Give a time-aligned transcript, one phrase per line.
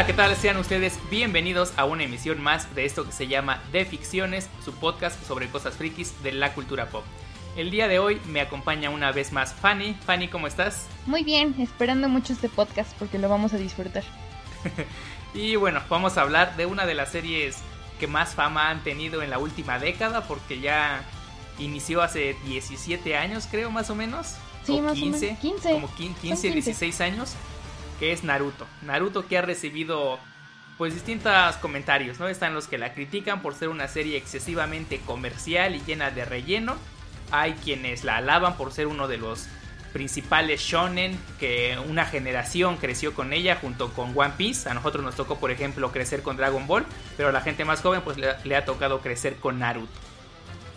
[0.00, 0.34] Hola, ¿qué tal?
[0.34, 4.72] Sean ustedes bienvenidos a una emisión más de esto que se llama De Ficciones, su
[4.72, 7.04] podcast sobre cosas frikis de la cultura pop.
[7.54, 9.92] El día de hoy me acompaña una vez más Fanny.
[10.06, 10.86] Fanny, ¿cómo estás?
[11.04, 14.02] Muy bien, esperando mucho este podcast porque lo vamos a disfrutar.
[15.34, 17.58] y bueno, vamos a hablar de una de las series
[17.98, 21.02] que más fama han tenido en la última década porque ya
[21.58, 24.36] inició hace 17 años, creo, más o menos.
[24.64, 25.20] Sí, más o menos.
[25.20, 25.72] 15.
[25.72, 27.34] Como 15, 16 años,
[28.00, 28.66] que es Naruto.
[28.82, 30.18] Naruto que ha recibido
[30.78, 32.26] pues distintos comentarios, ¿no?
[32.26, 36.76] Están los que la critican por ser una serie excesivamente comercial y llena de relleno.
[37.30, 39.46] Hay quienes la alaban por ser uno de los
[39.92, 44.68] principales shonen que una generación creció con ella junto con One Piece.
[44.70, 46.86] A nosotros nos tocó, por ejemplo, crecer con Dragon Ball,
[47.18, 49.92] pero a la gente más joven pues le, ha tocado crecer con Naruto.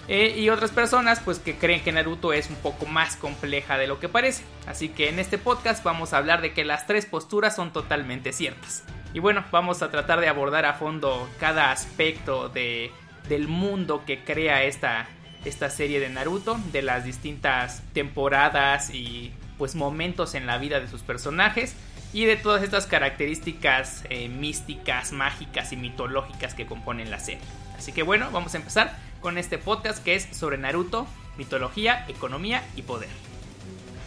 [0.07, 3.87] Eh, y otras personas pues que creen que Naruto es un poco más compleja de
[3.87, 4.43] lo que parece.
[4.67, 8.33] Así que en este podcast vamos a hablar de que las tres posturas son totalmente
[8.33, 8.83] ciertas.
[9.13, 12.91] Y bueno, vamos a tratar de abordar a fondo cada aspecto de,
[13.29, 15.07] del mundo que crea esta,
[15.45, 20.87] esta serie de Naruto, de las distintas temporadas y pues momentos en la vida de
[20.87, 21.75] sus personajes
[22.11, 27.41] y de todas estas características eh, místicas, mágicas y mitológicas que componen la serie.
[27.77, 31.07] Así que bueno, vamos a empezar con este podcast que es sobre Naruto,
[31.37, 33.09] mitología, economía y poder.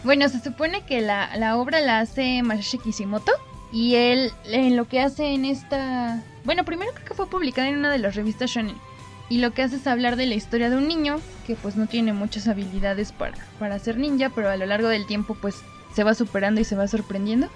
[0.05, 3.33] Bueno, se supone que la, la obra la hace Masashi Kishimoto
[3.73, 6.23] y él en lo que hace en esta...
[6.45, 8.77] Bueno, primero creo que fue publicada en una de las revistas shonen
[9.29, 11.87] y lo que hace es hablar de la historia de un niño que pues no
[11.87, 15.57] tiene muchas habilidades para, para ser ninja, pero a lo largo del tiempo pues
[15.95, 17.49] se va superando y se va sorprendiendo.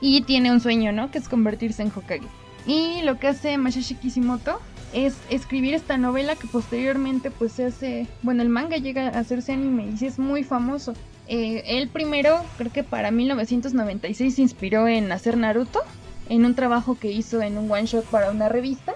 [0.00, 1.12] Y tiene un sueño, ¿no?
[1.12, 2.26] Que es convertirse en Hokage.
[2.66, 4.60] Y lo que hace Masashi Kishimoto
[4.92, 9.52] es escribir esta novela que posteriormente pues se hace, bueno, el manga llega a hacerse
[9.52, 10.94] anime y sí es muy famoso.
[11.28, 15.80] Eh, él primero, creo que para 1996 se inspiró en hacer Naruto,
[16.28, 18.94] en un trabajo que hizo en un one shot para una revista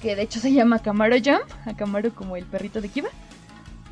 [0.00, 3.08] que de hecho se llama Camaro Jump, a Camaro como el perrito de Kiba.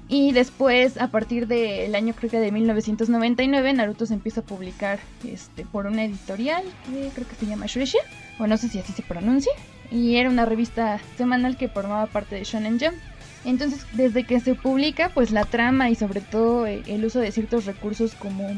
[0.09, 5.01] Y después, a partir del año creo que de 1999, Naruto se empieza a publicar
[5.25, 7.99] este, por una editorial que creo que se llama Shueisha,
[8.39, 9.53] o no sé si así se pronuncia.
[9.91, 12.97] Y era una revista semanal que formaba parte de Shonen Jump.
[13.45, 17.31] Entonces, desde que se publica, pues la trama y sobre todo eh, el uso de
[17.31, 18.49] ciertos recursos como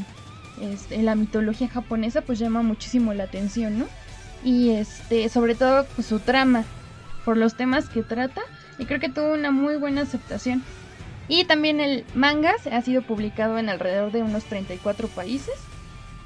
[0.63, 3.87] este, la mitología japonesa, pues llama muchísimo la atención, ¿no?
[4.45, 6.65] Y este, sobre todo pues, su trama,
[7.25, 8.41] por los temas que trata
[8.79, 10.63] y creo que tuvo una muy buena aceptación.
[11.29, 15.55] Y también el manga ha sido publicado en alrededor de unos 34 países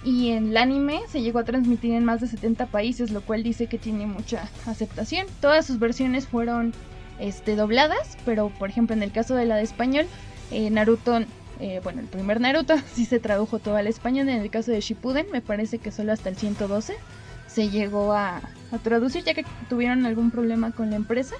[0.04, 3.42] y en el anime se llegó a transmitir en más de 70 países, lo cual
[3.42, 5.26] dice que tiene mucha aceptación.
[5.40, 6.72] Todas sus versiones fueron
[7.20, 10.06] este, dobladas, pero por ejemplo en el caso de la de español,
[10.50, 11.20] eh, Naruto,
[11.60, 14.80] eh, bueno, el primer Naruto sí se tradujo todo al español, en el caso de
[14.80, 16.94] Shippuden me parece que solo hasta el 112
[17.46, 18.40] se llegó a,
[18.82, 21.36] traducir ya que tuvieron algún problema con la empresa.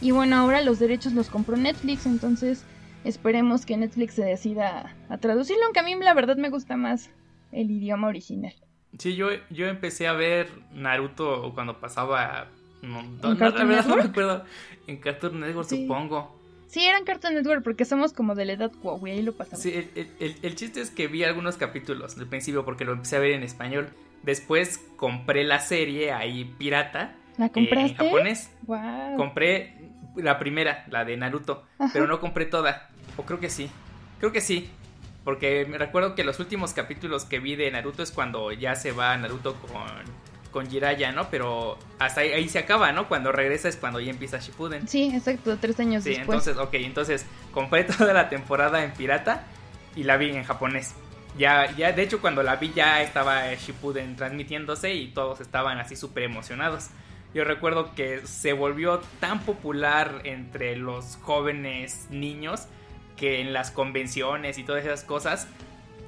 [0.00, 2.64] Y bueno, ahora los derechos los compró Netflix, entonces
[3.04, 7.08] esperemos que Netflix se decida a traducirlo, aunque a mí la verdad me gusta más
[7.52, 8.54] el idioma original.
[8.98, 12.48] Sí, yo, yo empecé a ver Naruto cuando pasaba...
[12.82, 14.44] No, ¿En Cartoon Network?
[14.86, 16.36] En Cartoon Network, supongo.
[16.66, 19.60] Sí, era en Cartoon Network porque somos como de la edad y ahí lo pasamos.
[19.60, 23.18] Sí, el, el, chiste es que vi algunos capítulos del principio porque lo empecé a
[23.20, 23.90] ver en español.
[24.22, 27.14] Después compré la serie ahí pirata.
[27.36, 27.90] ¿La compraste?
[27.90, 28.50] en japonés.
[28.62, 29.16] Wow.
[29.16, 32.88] Compré la primera, la de Naruto, pero no compré toda.
[33.16, 33.68] O creo que sí.
[34.18, 34.70] Creo que sí.
[35.24, 38.92] Porque me recuerdo que los últimos capítulos que vi de Naruto es cuando ya se
[38.92, 39.82] va Naruto con,
[40.50, 41.30] con Jiraiya, ¿no?
[41.30, 43.08] Pero hasta ahí, se acaba, ¿no?
[43.08, 44.88] Cuando regresa es cuando ya empieza Shippuden.
[44.88, 49.46] Sí, exacto, tres años sí, entonces, ok, entonces compré toda la temporada en pirata
[49.96, 50.94] y la vi en japonés.
[51.38, 55.96] Ya, ya, de hecho, cuando la vi ya estaba Shippuden transmitiéndose y todos estaban así
[55.96, 56.88] súper emocionados.
[57.32, 62.66] Yo recuerdo que se volvió tan popular entre los jóvenes niños
[63.22, 65.46] que en las convenciones y todas esas cosas,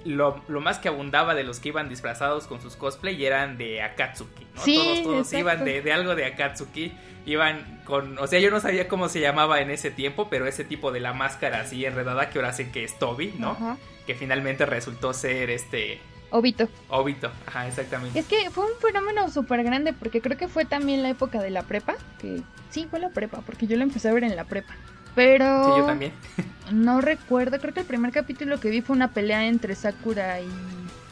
[0.05, 4.45] lo, más que abundaba de los que iban disfrazados con sus cosplay eran de Akatsuki,
[4.53, 4.65] ¿no?
[4.65, 6.93] todos, todos iban de, algo de Akatsuki,
[7.25, 10.65] iban con, o sea, yo no sabía cómo se llamaba en ese tiempo, pero ese
[10.65, 13.79] tipo de la máscara así enredada que ahora sé que es Toby, ¿no?
[14.09, 16.01] que finalmente resultó ser este...
[16.31, 16.69] Obito.
[16.89, 18.19] Obito, ajá, exactamente.
[18.19, 21.51] Es que fue un fenómeno súper grande porque creo que fue también la época de
[21.51, 24.47] la prepa, que sí, fue la prepa, porque yo lo empecé a ver en la
[24.47, 24.75] prepa.
[25.15, 25.65] Pero...
[25.65, 26.13] Sí, yo también.
[26.73, 30.49] no recuerdo, creo que el primer capítulo que vi fue una pelea entre Sakura y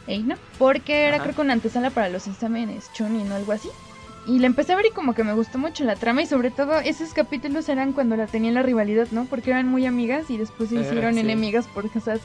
[0.06, 3.68] Eina, porque era creo que una antesala para los exámenes Chunin o algo así.
[4.26, 6.50] Y la empecé a ver y como que me gustó mucho la trama y sobre
[6.50, 9.24] todo esos capítulos eran cuando la tenían la rivalidad, ¿no?
[9.24, 12.22] Porque eran muy amigas y después se eh, hicieron enemigas por Sasuke.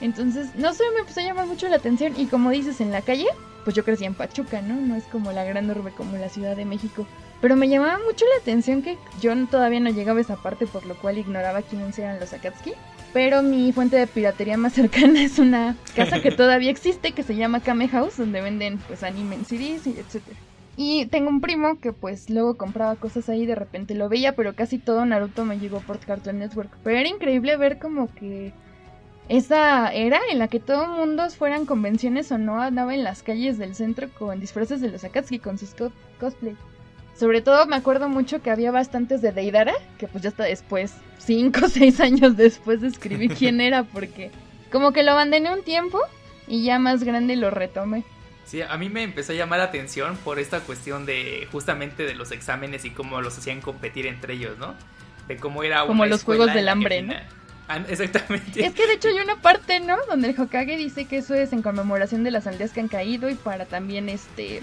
[0.00, 3.02] Entonces, no sé, me empezó a llamar mucho la atención y como dices, en la
[3.02, 3.26] calle
[3.64, 4.74] pues yo crecí en Pachuca, ¿no?
[4.74, 7.06] No es como la gran urbe como la Ciudad de México.
[7.42, 10.86] Pero me llamaba mucho la atención que yo todavía no llegaba a esa parte, por
[10.86, 12.72] lo cual ignoraba quiénes eran los Akatsuki.
[13.12, 17.34] Pero mi fuente de piratería más cercana es una casa que todavía existe, que se
[17.34, 20.38] llama Kame House, donde venden pues anime en CDs y etcétera.
[20.76, 24.54] Y tengo un primo que pues luego compraba cosas ahí, de repente lo veía, pero
[24.54, 26.70] casi todo Naruto me llegó por Cartoon Network.
[26.84, 28.52] Pero era increíble ver como que
[29.28, 33.58] esa era en la que todo mundo fueran convenciones o no andaba en las calles
[33.58, 35.74] del centro con disfraces de los Akatsuki con sus
[36.20, 36.56] cosplay.
[37.14, 40.94] Sobre todo me acuerdo mucho que había bastantes de Deidara, que pues ya hasta después,
[41.18, 44.30] cinco o seis años después de escribir quién era, porque
[44.70, 46.00] como que lo abandoné un tiempo
[46.46, 48.04] y ya más grande lo retomé.
[48.44, 52.14] Sí, a mí me empezó a llamar la atención por esta cuestión de justamente de
[52.14, 54.74] los exámenes y cómo los hacían competir entre ellos, ¿no?
[55.28, 57.14] De cómo era como los juegos del hambre, ¿no?
[57.68, 58.64] Ah, exactamente.
[58.64, 59.96] Es que de hecho hay una parte, ¿no?
[60.08, 63.30] Donde el Hokage dice que eso es en conmemoración de las aldeas que han caído
[63.30, 64.62] y para también este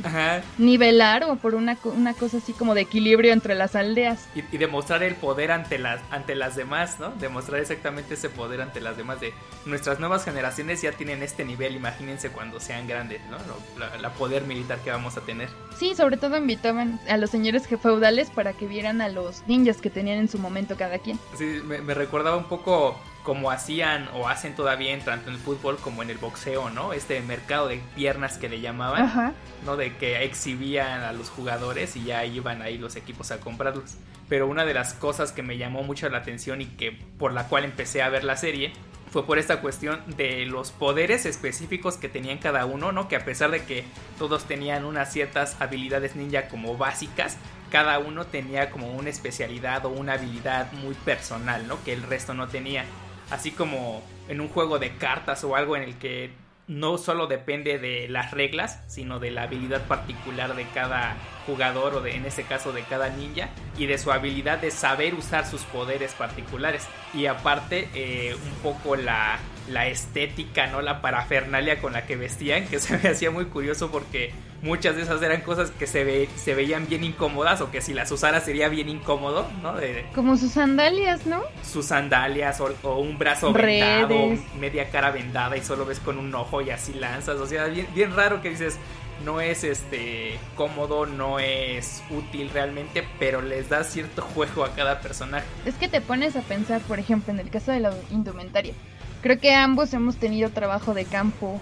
[0.57, 4.27] nivelar o por una, una cosa así como de equilibrio entre las aldeas.
[4.35, 7.11] Y, demostrar el poder ante las, ante las demás, ¿no?
[7.11, 9.33] Demostrar exactamente ese poder ante las demás de
[9.65, 13.37] nuestras nuevas generaciones ya tienen este nivel, imagínense cuando sean grandes, ¿no?
[13.79, 15.49] La, poder militar que vamos a tener.
[15.77, 19.89] Sí, sobre todo invitaban a los señores feudales para que vieran a los ninjas que
[19.89, 21.17] tenían en su momento cada quien.
[21.37, 22.98] Sí, me recordaba un poco
[23.29, 26.93] como hacían o hacen todavía en tanto en el fútbol como en el boxeo, ¿no?
[26.93, 29.77] Este mercado de piernas que le llamaban, ¿no?
[29.77, 33.97] De que exhibían a los jugadores y ya iban ahí los equipos a comprarlos.
[34.29, 37.47] Pero una de las cosas que me llamó mucho la atención y que por la
[37.47, 38.73] cual empecé a ver la serie
[39.11, 43.07] fue por esta cuestión de los poderes específicos que tenían cada uno, ¿no?
[43.07, 43.83] Que a pesar de que
[44.17, 47.37] todos tenían unas ciertas habilidades ninja como básicas,
[47.69, 51.83] cada uno tenía como una especialidad o una habilidad muy personal, ¿no?
[51.83, 52.85] Que el resto no tenía
[53.31, 56.31] así como en un juego de cartas o algo en el que
[56.69, 61.17] no solo depende de las reglas, sino de la habilidad particular de cada
[61.47, 65.15] jugador o de, en este caso de cada ninja y de su habilidad de saber
[65.15, 70.83] usar sus poderes particulares y aparte eh, un poco la, la estética, ¿no?
[70.83, 74.31] La parafernalia con la que vestían, que se me hacía muy curioso porque
[74.61, 77.93] muchas de esas eran cosas que se, ve, se veían bien incómodas o que si
[77.93, 79.75] las usara sería bien incómodo, ¿no?
[80.13, 81.41] Como sus sandalias, ¿no?
[81.63, 86.61] Sus sandalias o, un brazo vendado, media cara vendada y solo ves con un ojo
[86.61, 88.77] y así lanzas, o sea, bien, bien raro que dices,
[89.23, 95.01] no es este cómodo, no es útil realmente, pero les da cierto juego a cada
[95.01, 95.45] personaje.
[95.65, 98.73] Es que te pones a pensar, por ejemplo, en el caso de la indumentaria.
[99.21, 101.59] Creo que ambos hemos tenido trabajo de campo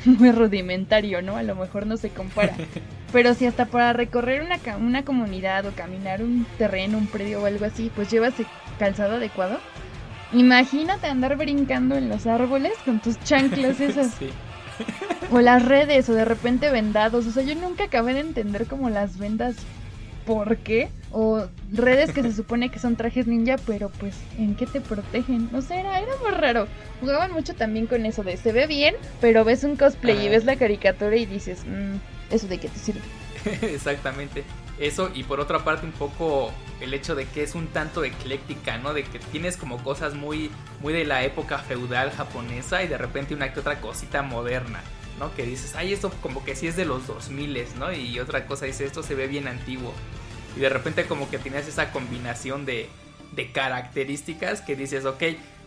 [0.04, 1.36] muy rudimentario, ¿no?
[1.36, 2.54] A lo mejor no se compara.
[3.12, 7.46] Pero si hasta para recorrer una, una comunidad o caminar un terreno, un predio o
[7.46, 8.34] algo así, pues llevas
[8.78, 9.58] calzado adecuado.
[10.32, 14.16] Imagínate andar brincando en los árboles con tus chanclas esas.
[15.30, 17.26] O las redes, o de repente vendados.
[17.26, 19.56] O sea, yo nunca acabé de entender como las vendas
[20.34, 20.88] por qué.
[21.12, 25.48] O redes que se supone que son trajes ninja, pero pues, ¿en qué te protegen?
[25.50, 26.68] No sé, era, era muy raro.
[27.00, 30.44] Jugaban mucho también con eso de se ve bien, pero ves un cosplay y ves
[30.44, 31.96] la caricatura y dices, mmm,
[32.32, 33.00] ¿eso de qué te sirve?
[33.62, 34.44] Exactamente.
[34.78, 38.78] Eso y por otra parte un poco el hecho de que es un tanto ecléctica,
[38.78, 38.94] ¿no?
[38.94, 43.34] De que tienes como cosas muy, muy de la época feudal japonesa y de repente
[43.34, 44.80] una que otra cosita moderna.
[45.18, 45.34] ¿no?
[45.34, 47.92] Que dices, ay, esto como que sí es de los 2000, ¿no?
[47.92, 49.92] Y otra cosa dice, esto se ve bien antiguo.
[50.56, 52.88] Y de repente como que tienes esa combinación de,
[53.32, 55.22] de características que dices, ok,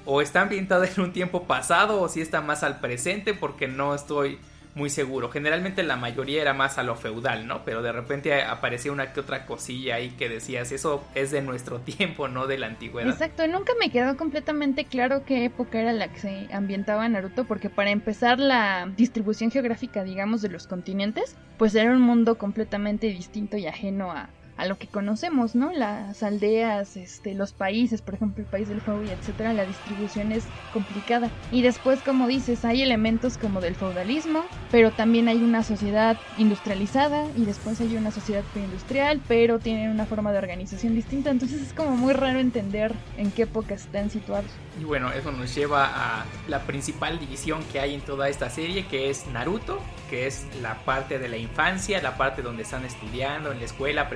[0.06, 3.96] o está ambientado en un tiempo pasado o si está más al presente porque no
[3.96, 4.40] estoy
[4.76, 5.30] muy seguro.
[5.30, 7.64] Generalmente la mayoría era más a lo feudal, ¿no?
[7.64, 11.80] Pero de repente aparecía una que otra cosilla ahí que decías, eso es de nuestro
[11.82, 13.10] tiempo, no de la antigüedad.
[13.10, 17.70] Exacto, nunca me quedó completamente claro qué época era la que se ambientaba Naruto, porque
[17.70, 23.58] para empezar la distribución geográfica, digamos, de los continentes, pues era un mundo completamente distinto
[23.58, 25.72] y ajeno a, a lo que conocemos, ¿no?
[25.72, 30.44] Las aldeas, este, los países, por ejemplo, el país del y etcétera, la distribución es
[30.74, 31.30] complicada.
[31.52, 37.26] Y después, como dices, hay elementos como del feudalismo, pero también hay una sociedad industrializada
[37.38, 41.32] y después hay una sociedad preindustrial, pero tienen una forma de organización distinta.
[41.32, 44.52] Entonces es como muy raro entender en qué época están situados.
[44.80, 48.88] Y bueno, eso nos lleva a la principal división que hay en toda esta serie,
[48.88, 49.80] que es Naruto,
[50.10, 54.10] que es la parte de la infancia, la parte donde están estudiando en la escuela,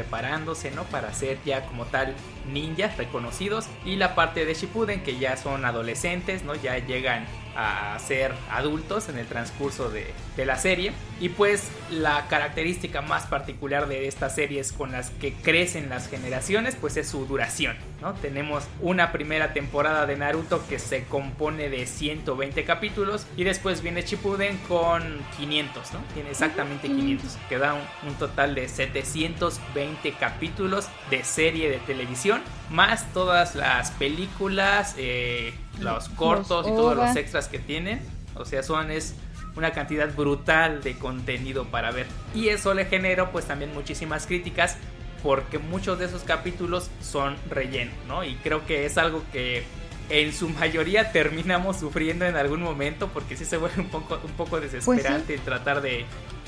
[0.71, 0.83] ¿no?
[0.85, 2.15] Para ser ya como tal
[2.51, 3.67] ninjas reconocidos.
[3.85, 6.55] Y la parte de Shippuden, que ya son adolescentes, ¿no?
[6.55, 7.25] Ya llegan
[7.57, 10.13] a ser adultos en el transcurso de,
[10.45, 10.93] la serie.
[11.19, 16.77] Y pues la característica más particular de estas series con las que crecen las generaciones
[16.79, 17.75] pues es su duración.
[18.01, 18.13] ¿no?
[18.13, 24.03] Tenemos una primera temporada de Naruto que se compone de 120 capítulos y después viene
[24.03, 25.01] Shippuden con
[25.37, 25.99] 500, ¿no?
[26.13, 33.11] Tiene exactamente 500, que da un, total de 720 capítulos de serie de televisión, más
[33.13, 38.01] todas las películas, eh, los cortos y todos los extras que tienen.
[38.35, 39.15] O sea, son es
[39.55, 42.05] una cantidad brutal de contenido para ver.
[42.35, 44.77] Y eso le generó pues también muchísimas críticas
[45.23, 48.23] porque muchos de esos capítulos son relleno, ¿no?
[48.23, 49.63] Y creo que es algo que
[50.09, 54.31] en su mayoría terminamos sufriendo en algún momento porque sí se vuelve un poco, un
[54.31, 56.05] poco pues desesperante tratar de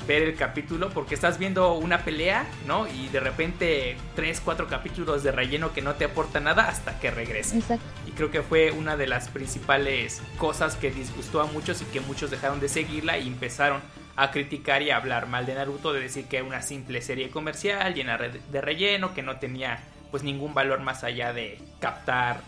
[0.08, 2.88] ver el capítulo porque estás viendo una pelea, ¿no?
[2.88, 7.12] Y de repente tres, cuatro capítulos de relleno que no te aporta nada hasta que
[7.12, 7.58] regresa.
[7.58, 7.86] Exacto.
[8.08, 12.00] Y creo que fue una de las principales cosas que disgustó a muchos y que
[12.00, 13.82] muchos dejaron de seguirla y empezaron
[14.16, 17.30] a criticar y a hablar mal de Naruto, de decir que era una simple serie
[17.30, 22.42] comercial llena de relleno, que no tenía pues ningún valor más allá de captar,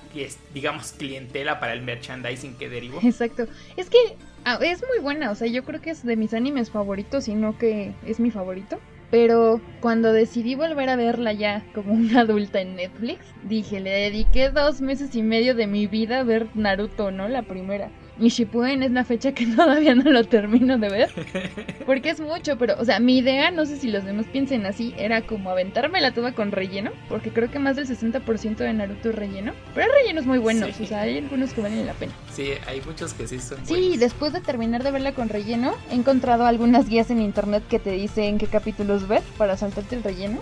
[0.54, 3.00] digamos, clientela para el merchandising que derivó.
[3.04, 3.48] Exacto.
[3.78, 3.98] Es que
[4.46, 7.36] ah, es muy buena, o sea, yo creo que es de mis animes favoritos, y
[7.36, 8.80] no que es mi favorito.
[9.12, 14.50] Pero cuando decidí volver a verla ya como una adulta en Netflix, dije, le dediqué
[14.50, 17.28] dos meses y medio de mi vida a ver Naruto, ¿no?
[17.28, 17.92] La primera.
[18.20, 21.10] Y Shippuden es la fecha que todavía no lo termino de ver.
[21.86, 24.94] Porque es mucho, pero, o sea, mi idea, no sé si los demás piensen así,
[24.98, 26.92] era como aventarme la tuba con relleno.
[27.10, 29.54] Porque creo que más del 60% de Naruto es relleno.
[29.74, 32.14] Pero hay rellenos muy buenos, o sea, hay algunos que valen la pena.
[32.32, 33.66] Sí, hay muchos que sí son.
[33.66, 37.80] Sí, después de terminar de verla con relleno, he encontrado algunas guías en internet que
[37.80, 40.42] te dicen qué capítulos ver para saltarte el relleno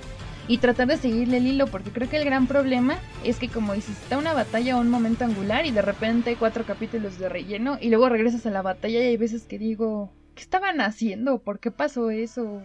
[0.50, 3.74] y tratar de seguirle el hilo, porque creo que el gran problema es que como
[3.74, 7.30] dices, está una batalla o un momento angular y de repente hay cuatro capítulos de
[7.30, 11.44] relleno y luego regresas a la batalla y hay veces que digo, ¿qué estaban haciendo?
[11.44, 12.64] ¿Por qué pasó eso?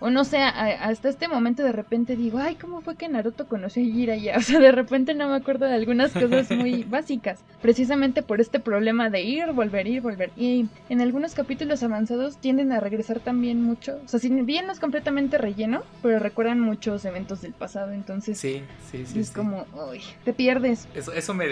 [0.00, 3.82] O no sé, hasta este momento de repente digo, ay, ¿cómo fue que Naruto conoció
[3.82, 4.36] a Jiraiya?
[4.40, 7.40] O sea, de repente no me acuerdo de algunas cosas muy básicas.
[7.60, 10.30] Precisamente por este problema de ir, volver, ir, volver.
[10.36, 14.00] Y en algunos capítulos avanzados tienden a regresar también mucho.
[14.04, 17.92] O sea, si bien no es completamente relleno, pero recuerdan muchos eventos del pasado.
[17.92, 19.20] Entonces, sí, sí, sí.
[19.20, 20.88] Es como, uy, te pierdes.
[20.94, 21.44] Eso, eso me,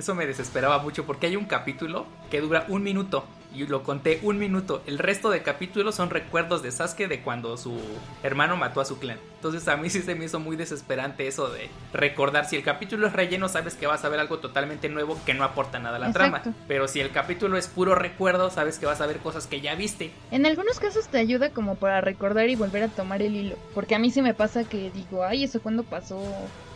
[0.00, 4.20] eso me desesperaba mucho porque hay un capítulo que dura un minuto y lo conté
[4.22, 4.82] un minuto.
[4.86, 7.78] El resto de capítulos son recuerdos de Sasuke de cuando su
[8.22, 9.18] hermano mató a su clan.
[9.36, 12.46] Entonces a mí sí se me hizo muy desesperante eso de recordar.
[12.46, 15.44] Si el capítulo es relleno, sabes que vas a ver algo totalmente nuevo que no
[15.44, 16.42] aporta nada a la trama.
[16.68, 19.74] Pero si el capítulo es puro recuerdo, sabes que vas a ver cosas que ya
[19.74, 20.10] viste.
[20.30, 23.56] En algunos casos te ayuda como para recordar y volver a tomar el hilo.
[23.74, 26.20] Porque a mí sí me pasa que digo, ay, ¿eso cuándo pasó?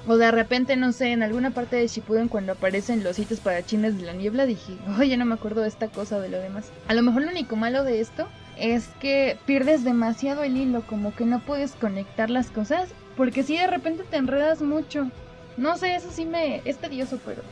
[0.07, 3.65] O de repente, no sé, en alguna parte de Shippuden cuando aparecen los sitios para
[3.65, 6.39] chines de la niebla, dije, oye, no me acuerdo de esta cosa o de lo
[6.39, 6.71] demás.
[6.89, 11.15] A lo mejor lo único malo de esto es que pierdes demasiado el hilo, como
[11.15, 15.11] que no puedes conectar las cosas, porque si de repente te enredas mucho.
[15.57, 17.43] No sé, eso sí me es tedioso, pero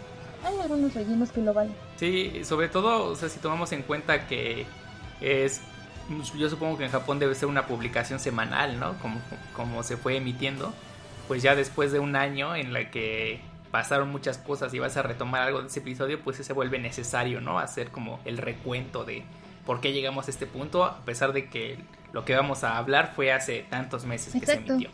[0.44, 1.75] hay algunos rellenos que lo valen.
[1.97, 4.66] Sí, sobre todo, o sea, si tomamos en cuenta que
[5.21, 5.61] es
[6.37, 8.99] yo supongo que en Japón debe ser una publicación semanal, ¿no?
[8.99, 9.21] Como,
[9.54, 10.75] como se fue emitiendo
[11.29, 15.02] pues ya después de un año en la que pasaron muchas cosas y vas a
[15.02, 17.59] retomar algo de ese episodio, pues se vuelve necesario, ¿no?
[17.59, 19.25] Hacer como el recuento de
[19.64, 21.79] por qué llegamos a este punto, a pesar de que
[22.12, 24.91] lo que vamos a hablar fue hace tantos meses que se emitió.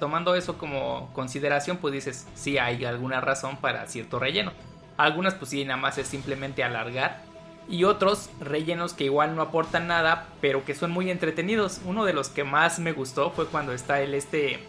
[0.00, 4.52] Tomando eso como consideración, pues dices, sí hay alguna razón para cierto relleno.
[4.96, 7.22] Algunas pues sí, nada más es simplemente alargar.
[7.68, 11.80] Y otros rellenos que igual no aportan nada, pero que son muy entretenidos.
[11.84, 14.60] Uno de los que más me gustó fue cuando está el este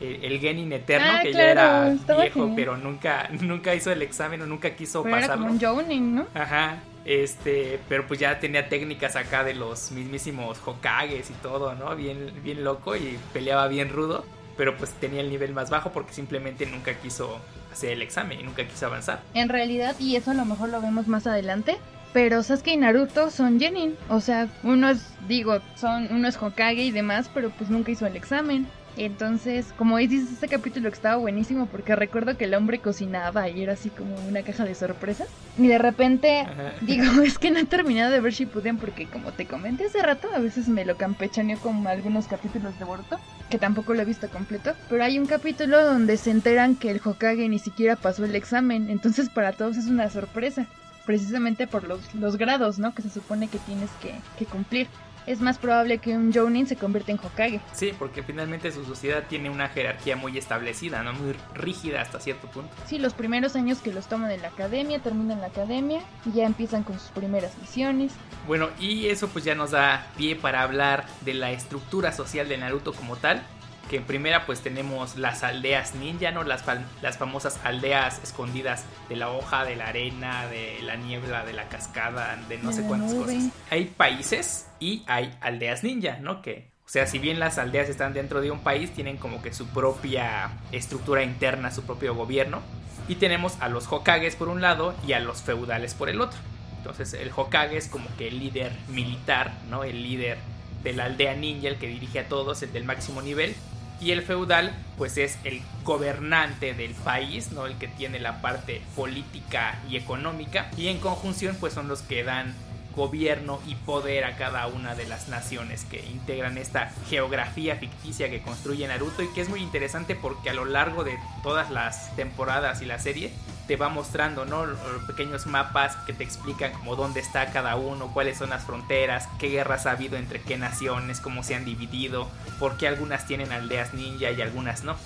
[0.00, 4.46] el, Genin Eterno, ah, que ya era viejo, pero nunca, nunca hizo el examen o
[4.46, 5.24] nunca quiso pasarlo.
[5.24, 6.26] Era como un Jounin, ¿no?
[6.34, 6.78] Ajá.
[7.04, 11.96] Este, pero pues ya tenía técnicas acá de los mismísimos Hokages y todo, ¿no?
[11.96, 14.26] Bien, bien loco y peleaba bien rudo,
[14.56, 17.40] pero pues tenía el nivel más bajo porque simplemente nunca quiso
[17.72, 19.22] hacer el examen y nunca quiso avanzar.
[19.32, 21.78] En realidad, y eso a lo mejor lo vemos más adelante,
[22.12, 26.82] pero Sasuke y Naruto son Genin, o sea, uno es, digo, son, uno es Hokage
[26.82, 28.66] y demás, pero pues nunca hizo el examen.
[28.98, 33.62] Entonces, como dices, este capítulo que estaba buenísimo porque recuerdo que el hombre cocinaba y
[33.62, 35.28] era así como una caja de sorpresas.
[35.56, 36.46] Y de repente
[36.80, 40.28] digo, es que no he terminado de ver Shippuden porque como te comenté hace rato,
[40.34, 44.28] a veces me lo campechaneo con algunos capítulos de Boruto, que tampoco lo he visto
[44.28, 44.72] completo.
[44.88, 48.90] Pero hay un capítulo donde se enteran que el Hokage ni siquiera pasó el examen,
[48.90, 50.66] entonces para todos es una sorpresa
[51.08, 52.94] precisamente por los, los, grados, ¿no?
[52.94, 54.88] Que se supone que tienes que, que, cumplir.
[55.28, 57.60] Es más probable que un Jounin se convierta en Hokage.
[57.72, 61.12] Sí, porque finalmente su sociedad tiene una jerarquía muy establecida, ¿no?
[61.12, 62.70] Muy rígida hasta cierto punto.
[62.86, 66.46] Sí, los primeros años que los toman en la academia, terminan la academia, y ya
[66.46, 68.12] empiezan con sus primeras misiones.
[68.46, 72.56] Bueno, y eso pues ya nos da pie para hablar de la estructura social de
[72.56, 73.42] Naruto como tal
[73.88, 76.44] que en primera pues tenemos las aldeas ninja, ¿no?
[76.44, 76.64] Las,
[77.02, 81.68] las famosas aldeas escondidas de la hoja, de la arena, de la niebla, de la
[81.68, 83.50] cascada, de no sé cuántas cosas.
[83.70, 86.42] Hay países y hay aldeas ninja, ¿no?
[86.42, 89.52] Que, o sea, si bien las aldeas están dentro de un país, tienen como que
[89.52, 92.60] su propia estructura interna, su propio gobierno.
[93.08, 96.38] Y tenemos a los Hokages por un lado y a los feudales por el otro.
[96.76, 99.82] Entonces el Hokage es como que el líder militar, ¿no?
[99.82, 100.38] El líder
[100.82, 103.56] de la aldea ninja, el que dirige a todos, el del máximo nivel
[104.00, 107.66] y el feudal pues es el gobernante del país, ¿no?
[107.66, 112.24] El que tiene la parte política y económica y en conjunción pues son los que
[112.24, 112.54] dan
[112.94, 118.42] gobierno y poder a cada una de las naciones que integran esta geografía ficticia que
[118.42, 122.82] construye Naruto y que es muy interesante porque a lo largo de todas las temporadas
[122.82, 123.30] y la serie
[123.68, 124.64] te va mostrando, ¿no?
[125.06, 129.48] Pequeños mapas que te explican como dónde está cada uno, cuáles son las fronteras, qué
[129.48, 133.92] guerras ha habido entre qué naciones, cómo se han dividido, por qué algunas tienen aldeas
[133.92, 134.96] ninja y algunas no.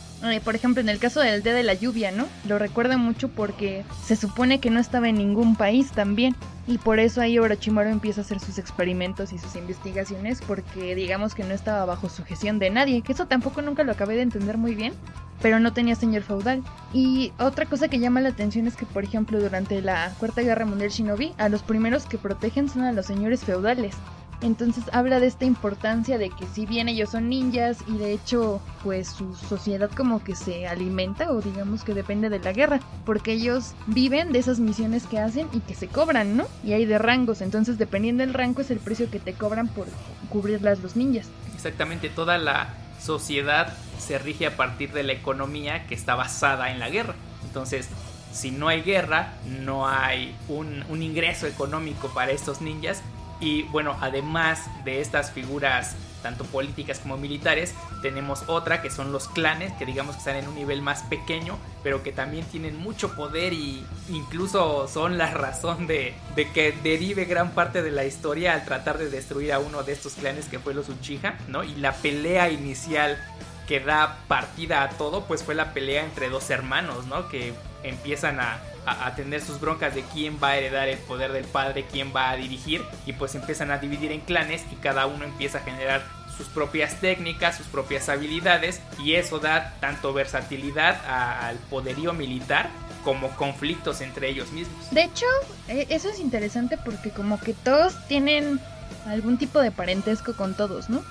[0.45, 2.27] Por ejemplo, en el caso del día de la lluvia, ¿no?
[2.47, 6.37] Lo recuerda mucho porque se supone que no estaba en ningún país también.
[6.69, 11.35] Y por eso ahí Orochimaru empieza a hacer sus experimentos y sus investigaciones porque digamos
[11.35, 14.59] que no estaba bajo sujeción de nadie, que eso tampoco nunca lo acabé de entender
[14.59, 14.93] muy bien,
[15.41, 16.63] pero no tenía señor feudal.
[16.93, 20.65] Y otra cosa que llama la atención es que, por ejemplo, durante la Cuarta Guerra
[20.65, 23.97] Mundial Shinobi, a los primeros que protegen son a los señores feudales.
[24.43, 28.61] Entonces habla de esta importancia de que si bien ellos son ninjas y de hecho
[28.83, 33.33] pues su sociedad como que se alimenta o digamos que depende de la guerra, porque
[33.33, 36.47] ellos viven de esas misiones que hacen y que se cobran, ¿no?
[36.65, 39.87] Y hay de rangos, entonces dependiendo del rango es el precio que te cobran por
[40.29, 41.29] cubrirlas los ninjas.
[41.55, 46.81] Exactamente, toda la sociedad se rige a partir de la economía que está basada en
[46.81, 47.15] la guerra.
[47.45, 47.89] Entonces,
[48.33, 53.03] si no hay guerra, no hay un, un ingreso económico para estos ninjas
[53.43, 59.27] y bueno, además de estas figuras tanto políticas como militares, tenemos otra que son los
[59.29, 63.17] clanes, que digamos que están en un nivel más pequeño, pero que también tienen mucho
[63.17, 66.15] poder y incluso son la razón de,
[66.55, 70.15] que derive gran parte de la historia al tratar de destruir a uno de estos
[70.15, 71.65] clanes que fue los Uchiha, ¿no?
[71.65, 73.19] Y la pelea inicial
[73.67, 77.29] que da partida a todo, pues fue la pelea entre dos hermanos, ¿no?
[77.29, 77.53] Que
[77.83, 81.87] empiezan a, a, tener sus broncas de quién va a heredar el poder del padre,
[81.91, 85.59] quién va a dirigir, y pues empiezan a dividir en clanes y cada uno empieza
[85.59, 86.03] a generar
[86.37, 92.71] sus propias técnicas, sus propias habilidades, y eso da tanto versatilidad al poderío militar
[93.05, 94.91] como conflictos entre ellos mismos.
[94.91, 95.27] De hecho,
[95.69, 98.61] e, eso es interesante porque como que todos tienen
[99.07, 101.03] algún tipo de parentesco con todos, ¿no?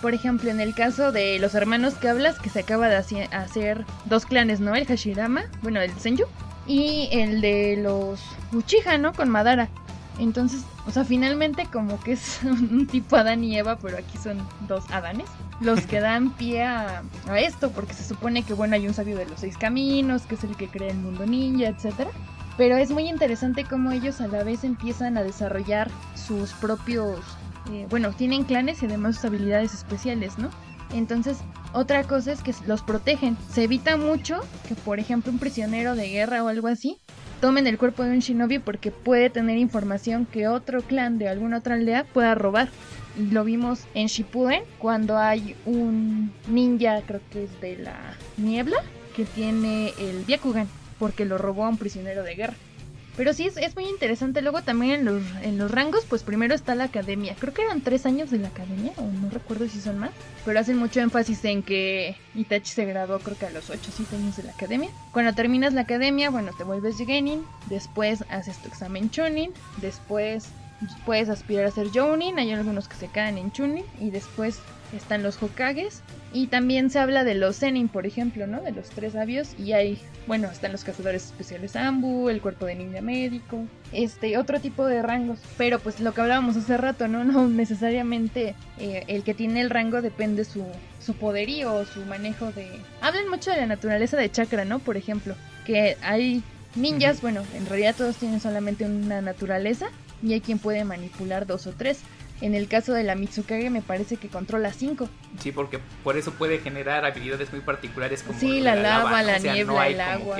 [0.00, 3.84] Por ejemplo, en el caso de los hermanos que hablas, que se acaba de hacer
[4.06, 4.74] dos clanes, ¿no?
[4.74, 6.26] El Hashirama, bueno, el Senju,
[6.66, 8.20] y el de los
[8.52, 9.12] Uchiha, ¿no?
[9.12, 9.68] Con Madara.
[10.18, 14.38] Entonces, o sea, finalmente como que es un tipo Adán y Eva, pero aquí son
[14.68, 15.28] dos Adanes,
[15.60, 17.02] los que dan pie a,
[17.36, 20.44] esto, porque se supone que, bueno, hay un sabio de los seis caminos, que es
[20.44, 22.08] el que crea el mundo ninja, etc.
[22.56, 27.18] Pero es muy interesante cómo ellos a la vez empiezan a desarrollar sus propios,
[27.70, 30.50] eh, bueno, tienen clanes y además sus habilidades especiales, ¿no?
[30.92, 31.38] Entonces,
[31.72, 33.36] otra cosa es que los protegen.
[33.52, 36.98] Se evita mucho que, por ejemplo, un prisionero de guerra o algo así
[37.40, 41.58] tomen el cuerpo de un shinobi porque puede tener información que otro clan de alguna
[41.58, 42.68] otra aldea pueda robar.
[43.18, 47.98] Y lo vimos en Shippuden cuando hay un ninja, creo que es de la
[48.36, 48.76] niebla,
[49.16, 52.54] que tiene el Byakugan porque lo robó a un prisionero de guerra.
[53.16, 54.42] Pero sí, es, muy interesante.
[54.42, 57.34] Luego también en los, en los rangos, pues primero está la academia.
[57.38, 60.10] Creo que eran tres años de la academia, o no recuerdo si son más.
[60.44, 63.92] Pero hacen mucho énfasis en que Itachi se graduó creo que a los 8 o
[63.94, 64.90] 7 años de la academia.
[65.12, 67.44] Cuando terminas la academia, bueno, te vuelves Genin.
[67.68, 69.52] Después haces tu examen Chunin.
[69.80, 70.46] Después
[71.04, 72.38] puedes aspirar a ser Jounin.
[72.38, 73.84] Hay algunos que se caen en Chunin.
[74.00, 74.60] Y después
[74.96, 76.02] están los Hokages.
[76.32, 78.62] Y también se habla de los Zenin, por ejemplo, ¿no?
[78.62, 79.54] De los tres sabios.
[79.58, 84.60] Y hay, bueno, están los cazadores especiales Ambu, el cuerpo de ninja médico, este, otro
[84.60, 85.40] tipo de rangos.
[85.58, 87.24] Pero pues lo que hablábamos hace rato, ¿no?
[87.30, 90.64] No necesariamente eh, el que tiene el rango depende su,
[91.00, 92.68] su poderío o su manejo de...
[93.00, 94.78] Hablan mucho de la naturaleza de chakra, ¿no?
[94.78, 96.42] Por ejemplo, que hay
[96.76, 99.88] ninjas, bueno, en realidad todos tienen solamente una naturaleza
[100.22, 102.00] y hay quien puede manipular dos o tres.
[102.40, 105.08] En el caso de la Mitsukage me parece que controla 5.
[105.38, 109.88] Sí, porque por eso puede generar habilidades muy particulares como sí, la, lava, la niebla,
[109.88, 110.38] el agua.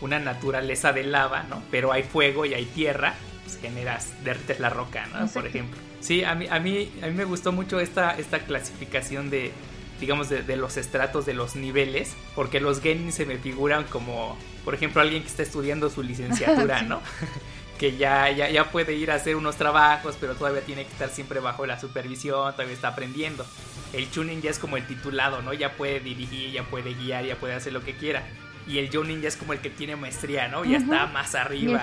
[0.00, 1.62] una naturaleza de lava, ¿no?
[1.70, 3.14] Pero hay fuego y hay tierra.
[3.48, 5.26] Pues, generas, derrites la roca, ¿no?
[5.28, 5.78] Por ejemplo.
[6.00, 9.52] Sí, a mí, a mí, a mí me gustó mucho esta, esta clasificación de,
[10.00, 14.74] digamos, de, los estratos de los niveles, porque los genin se me figuran como, por
[14.74, 17.00] ejemplo, alguien que está estudiando su licenciatura, ¿no?
[17.78, 21.08] que ya, ya, ya puede ir a hacer unos trabajos, pero todavía tiene que estar
[21.08, 23.46] siempre bajo la supervisión, todavía está aprendiendo.
[23.92, 25.52] El Chunin ya es como el titulado, ¿no?
[25.52, 28.22] Ya puede dirigir, ya puede guiar, ya puede hacer lo que quiera.
[28.66, 30.62] Y el Jonin ya es como el que tiene maestría, ¿no?
[30.62, 31.82] Ya está más arriba.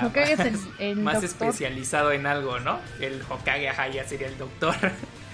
[0.98, 2.80] más, especializado en algo, ¿no?
[3.00, 4.76] El Hokage, ajá, ya sería el doctor.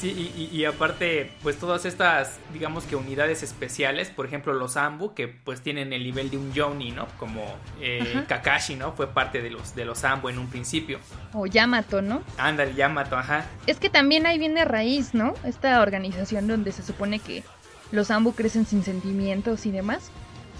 [0.00, 5.28] Sí, y, aparte, pues todas estas, digamos que unidades especiales, por ejemplo los Ambu, que
[5.28, 7.06] pues tienen el nivel de un Yoni, ¿no?
[7.18, 7.44] Como
[7.82, 8.92] eh, Kakashi, ¿no?
[8.92, 11.00] Fue parte de los, de los Ambu en un principio.
[11.34, 12.22] O Yamato, ¿no?
[12.38, 13.44] Anda, el Yamato, ajá.
[13.66, 15.34] Es que también ahí viene raíz, ¿no?
[15.44, 17.44] Esta organización donde se supone que
[17.92, 20.10] los Ambu crecen sin sentimientos y demás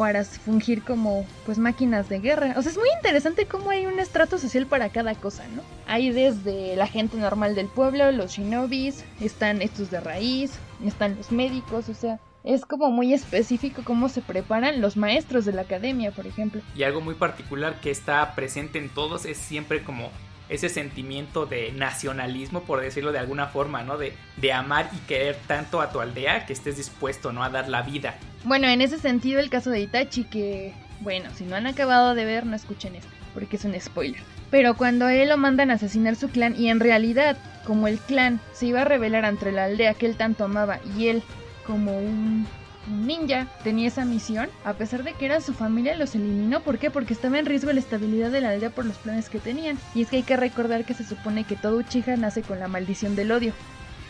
[0.01, 2.55] para fungir como pues máquinas de guerra.
[2.57, 5.61] O sea, es muy interesante cómo hay un estrato social para cada cosa, ¿no?
[5.87, 11.31] Hay desde la gente normal del pueblo, los shinobis, están estos de raíz, están los
[11.31, 16.13] médicos, o sea, es como muy específico cómo se preparan los maestros de la academia,
[16.13, 16.63] por ejemplo.
[16.75, 20.09] Y algo muy particular que está presente en todos es siempre como
[20.51, 23.97] ese sentimiento de nacionalismo, por decirlo de alguna forma, ¿no?
[23.97, 27.43] De, de amar y querer tanto a tu aldea que estés dispuesto, ¿no?
[27.43, 28.19] A dar la vida.
[28.45, 32.25] Bueno, en ese sentido el caso de Itachi, que, bueno, si no han acabado de
[32.25, 34.21] ver, no escuchen esto, porque es un spoiler.
[34.51, 37.99] Pero cuando a él lo mandan a asesinar su clan y en realidad, como el
[37.99, 41.23] clan se iba a rebelar entre la aldea que él tanto amaba y él
[41.65, 42.47] como un
[42.89, 46.61] ninja tenía esa misión, a pesar de que era su familia, los eliminó.
[46.61, 46.91] ¿Por qué?
[46.91, 49.79] Porque estaba en riesgo la estabilidad de la aldea por los planes que tenían.
[49.95, 52.69] Y es que hay que recordar que se supone que todo Uchiha nace con la
[52.69, 53.53] maldición del odio.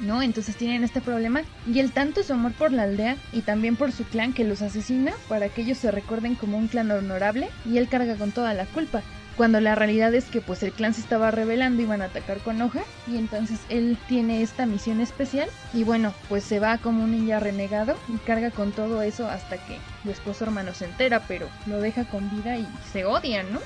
[0.01, 0.23] ¿no?
[0.23, 3.93] Entonces tienen este problema y el tanto su amor por la aldea y también por
[3.93, 7.77] su clan que los asesina para que ellos se recuerden como un clan honorable y
[7.77, 9.03] él carga con toda la culpa
[9.41, 12.61] cuando la realidad es que pues el clan se estaba rebelando iban a atacar con
[12.61, 17.13] hoja y entonces él tiene esta misión especial y bueno pues se va como un
[17.13, 21.49] ninja renegado y carga con todo eso hasta que después su hermano se entera pero
[21.65, 23.61] lo deja con vida y se odian ¿no?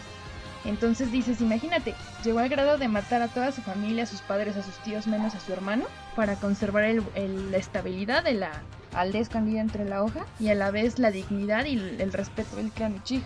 [0.64, 4.56] Entonces dices, imagínate, llegó al grado de matar a toda su familia, a sus padres,
[4.56, 5.84] a sus tíos, menos a su hermano,
[6.16, 8.62] para conservar la estabilidad de la
[8.94, 12.70] aldea escondida entre la hoja y a la vez la dignidad y el, respeto del
[12.70, 13.24] clan Uchiha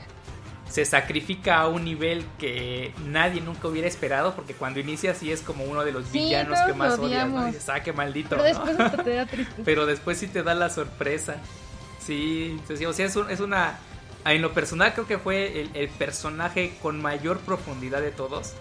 [0.69, 5.41] se sacrifica a un nivel que nadie nunca hubiera esperado, porque cuando inicia sí es
[5.41, 7.47] como uno de los villanos que más odias, ¿no?
[7.47, 8.31] Dices, ah, qué maldito.
[8.31, 9.27] Pero después te da
[9.65, 11.37] Pero después sí te da la sorpresa.
[12.01, 13.79] Sí, o sea, es, una...
[14.25, 18.53] En lo personal creo que fue el, el personaje con mayor profundidad de todos,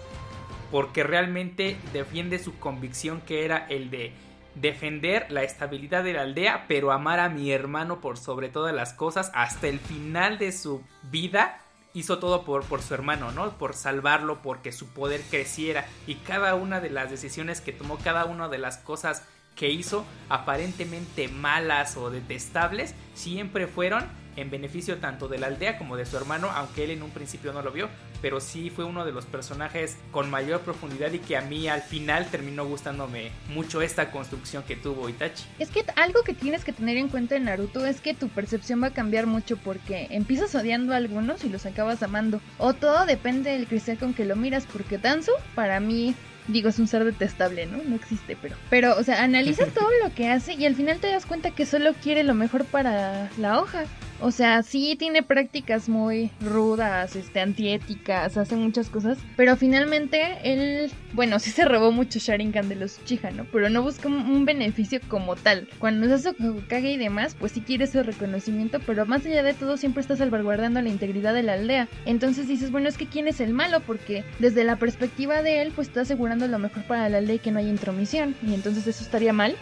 [0.70, 4.12] porque realmente defiende su convicción que era el de
[4.54, 8.92] defender la estabilidad de la aldea, pero amar a mi hermano por sobre todas las
[8.92, 11.60] cosas hasta el final de su vida
[11.98, 13.50] hizo todo por, por su hermano, ¿no?
[13.58, 15.86] Por salvarlo, porque su poder creciera.
[16.06, 19.24] Y cada una de las decisiones que tomó, cada una de las cosas
[19.58, 24.04] que hizo, aparentemente malas o detestables, siempre fueron
[24.36, 27.52] en beneficio tanto de la aldea como de su hermano, aunque él en un principio
[27.52, 27.88] no lo vio,
[28.22, 31.82] pero sí fue uno de los personajes con mayor profundidad y que a mí al
[31.82, 35.44] final terminó gustándome mucho esta construcción que tuvo Itachi.
[35.58, 38.80] Es que algo que tienes que tener en cuenta en Naruto es que tu percepción
[38.80, 43.06] va a cambiar mucho porque empiezas odiando a algunos y los acabas amando, o todo
[43.06, 46.14] depende del cristal con que lo miras, porque Danzo para mí
[46.48, 47.78] digo, es un ser detestable, ¿no?
[47.84, 48.56] No existe, pero.
[48.70, 51.66] Pero, o sea, analiza todo lo que hace y al final te das cuenta que
[51.66, 53.84] solo quiere lo mejor para la hoja.
[54.20, 60.90] O sea, sí tiene prácticas muy rudas, este, antiéticas, hace muchas cosas, pero finalmente él,
[61.12, 63.44] bueno, sí se robó mucho Sharingan de los Uchiha, ¿no?
[63.52, 65.68] Pero no busca un beneficio como tal.
[65.78, 69.76] Cuando es Hokage y demás, pues sí quiere ese reconocimiento, pero más allá de todo
[69.76, 71.88] siempre está salvaguardando la integridad de la aldea.
[72.04, 75.72] Entonces dices, bueno, es que quién es el malo, porque desde la perspectiva de él,
[75.74, 78.86] pues está asegurando lo mejor para la aldea y que no haya intromisión, y entonces
[78.86, 79.56] eso estaría mal.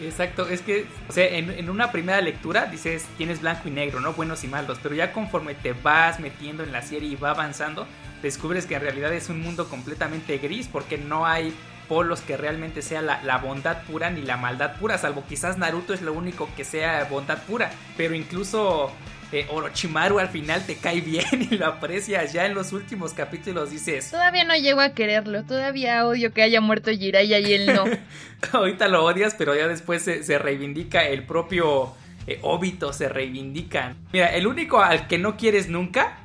[0.00, 4.12] Exacto, es que, o sea, en, una primera lectura dices, tienes blanco y negro, ¿no?
[4.12, 7.86] Buenos y malos, pero ya conforme te vas metiendo en la serie y va avanzando,
[8.22, 11.54] descubres que en realidad es un mundo completamente gris porque no hay
[11.88, 15.94] polos que realmente sea la, la, bondad pura ni la maldad pura, salvo quizás Naruto
[15.94, 18.92] es lo único que sea bondad pura, pero incluso
[19.30, 22.32] eh, Orochimaru al final te cae bien y lo aprecias.
[22.32, 24.10] Ya en los últimos capítulos dices.
[24.10, 25.44] Todavía no llego a quererlo.
[25.44, 27.84] Todavía odio que haya muerto Jiraiya y él no.
[28.52, 31.94] Ahorita lo odias, pero ya después se, reivindica el propio
[32.28, 33.94] eh, Obito, se reivindica.
[34.12, 36.18] Mira, el único al que no quieres nunca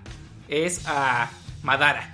[0.49, 1.31] es a
[1.63, 2.11] Madara.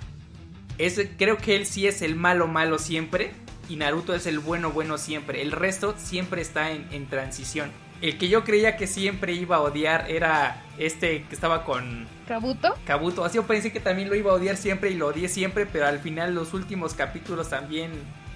[0.78, 3.32] Es, creo que él sí es el malo malo siempre.
[3.68, 5.42] Y Naruto es el bueno bueno siempre.
[5.42, 7.70] El resto siempre está en, en transición.
[8.02, 12.74] el que yo creía que siempre iba a odiar era este que estaba con Kabuto.
[12.86, 15.66] Kabuto, así yo pensé que también lo iba a odiar siempre y lo odié siempre,
[15.66, 17.90] pero al final los últimos capítulos también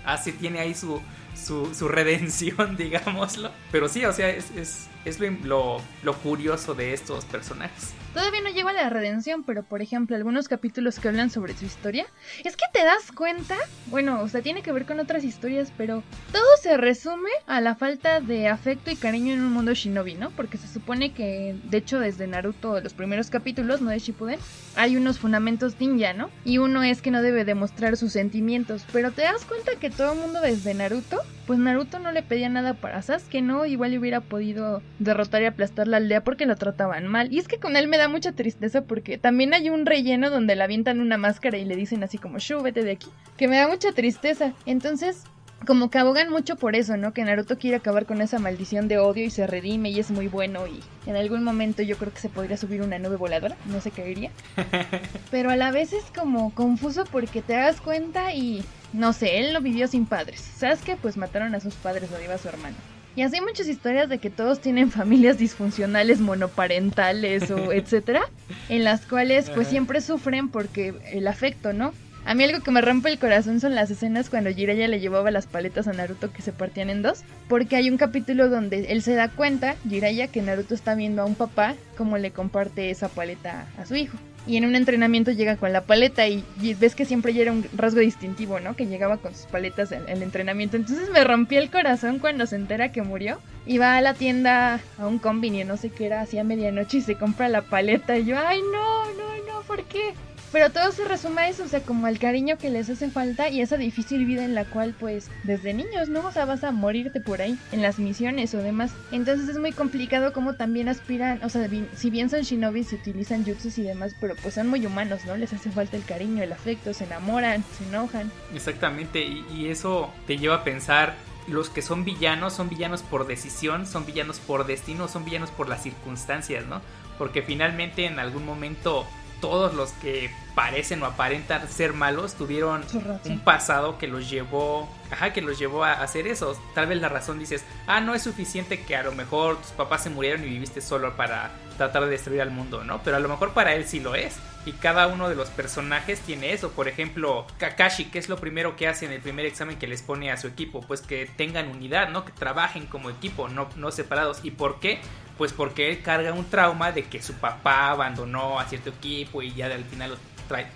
[0.04, 1.00] así tiene ahí su,
[1.34, 3.50] su, redención, digámoslo.
[3.70, 7.94] Pero sí, o sea, es, es, es lo, lo, curioso de estos personajes.
[8.14, 11.64] Todavía no llego a la redención, pero por ejemplo, algunos capítulos que hablan sobre su
[11.64, 12.06] historia,
[12.44, 16.04] es que te das cuenta, bueno, o sea, tiene que ver con otras historias, pero
[16.30, 20.30] todo se resume a la falta de afecto y cariño en un mundo shinobi, ¿no?
[20.30, 24.38] Porque se supone que, de hecho, desde Naruto, los primeros capítulos, no de Shippuden,
[24.76, 26.30] hay unos fundamentos ninja, ¿no?
[26.44, 30.12] Y uno es que no debe demostrar sus sentimientos, pero te das cuenta que todo
[30.12, 33.66] el mundo desde Naruto, pues Naruto no le pedía nada para Sasuke, ¿no?
[33.66, 37.32] Igual hubiera podido derrotar y aplastar la aldea porque lo trataban mal.
[37.32, 40.56] Y es que con él me da mucha tristeza porque también hay un relleno donde
[40.56, 43.08] le avientan una máscara y le dicen así como, shu, vete de aquí.
[43.36, 44.52] Que me da mucha tristeza.
[44.66, 45.24] Entonces,
[45.66, 47.12] como que abogan mucho por eso, ¿no?
[47.12, 50.28] Que Naruto quiere acabar con esa maldición de odio y se redime y es muy
[50.28, 53.80] bueno y en algún momento yo creo que se podría subir una nube voladora, no
[53.80, 54.30] se caería.
[55.30, 58.62] Pero a la vez es como confuso porque te das cuenta y
[58.94, 60.40] no sé, él lo vivió sin padres.
[60.40, 60.96] ¿Sabes qué?
[60.96, 62.76] Pues mataron a sus padres o iba su hermano.
[63.16, 68.22] Y así hay muchas historias de que todos tienen familias disfuncionales, monoparentales o etcétera,
[68.68, 71.92] en las cuales pues siempre sufren porque el afecto, ¿no?
[72.24, 75.30] A mí algo que me rompe el corazón son las escenas cuando Jiraiya le llevaba
[75.30, 79.02] las paletas a Naruto que se partían en dos, porque hay un capítulo donde él
[79.02, 83.08] se da cuenta, Jiraiya, que Naruto está viendo a un papá como le comparte esa
[83.08, 86.44] paleta a su hijo y en un entrenamiento llega con la paleta y,
[86.78, 88.76] ves que siempre ya era un rasgo distintivo, ¿no?
[88.76, 90.76] Que llegaba con sus paletas en el entrenamiento.
[90.76, 93.38] Entonces me rompí el corazón cuando se entera que murió.
[93.66, 97.00] Y va a la tienda, a un combini, no sé qué era, hacía medianoche y
[97.00, 98.18] se compra la paleta.
[98.18, 100.12] Y yo, ay, no, no, no, ¿por qué?
[100.54, 103.48] Pero todo se resume a eso, o sea, como al cariño que les hace falta
[103.48, 106.24] y esa difícil vida en la cual, pues, desde niños, ¿no?
[106.24, 108.92] O sea, vas a morirte por ahí, en las misiones o demás.
[109.10, 113.44] Entonces es muy complicado como también aspiran, o sea, si bien son shinobis, se utilizan
[113.44, 115.36] jutsus y demás, pero pues son muy humanos, ¿no?
[115.36, 118.30] Les hace falta el cariño, el afecto, se enamoran, se enojan.
[118.54, 121.16] Exactamente, y, y eso te lleva a pensar
[121.48, 125.68] los que son villanos son villanos por decisión, son villanos por destino, son villanos por
[125.68, 126.80] las circunstancias, ¿no?
[127.18, 129.04] Porque finalmente en algún momento
[129.44, 132.82] todos los que parecen o aparentan ser malos tuvieron
[133.26, 136.58] un pasado que los llevó, ajá, que los llevó a hacer eso.
[136.74, 140.02] Tal vez la razón dices, ah, no es suficiente que a lo mejor tus papás
[140.02, 143.02] se murieron y viviste solo para tratar de destruir al mundo, ¿no?
[143.02, 144.38] Pero a lo mejor para él sí lo es.
[144.66, 146.70] Y cada uno de los personajes tiene eso.
[146.70, 150.02] Por ejemplo, Kakashi, que es lo primero que hace en el primer examen que les
[150.02, 150.80] pone a su equipo?
[150.80, 152.24] Pues que tengan unidad, ¿no?
[152.24, 154.40] Que trabajen como equipo, no, no separados.
[154.42, 155.00] ¿Y por qué?
[155.36, 159.52] Pues porque él carga un trauma de que su papá abandonó a cierto equipo y
[159.52, 160.16] ya al final lo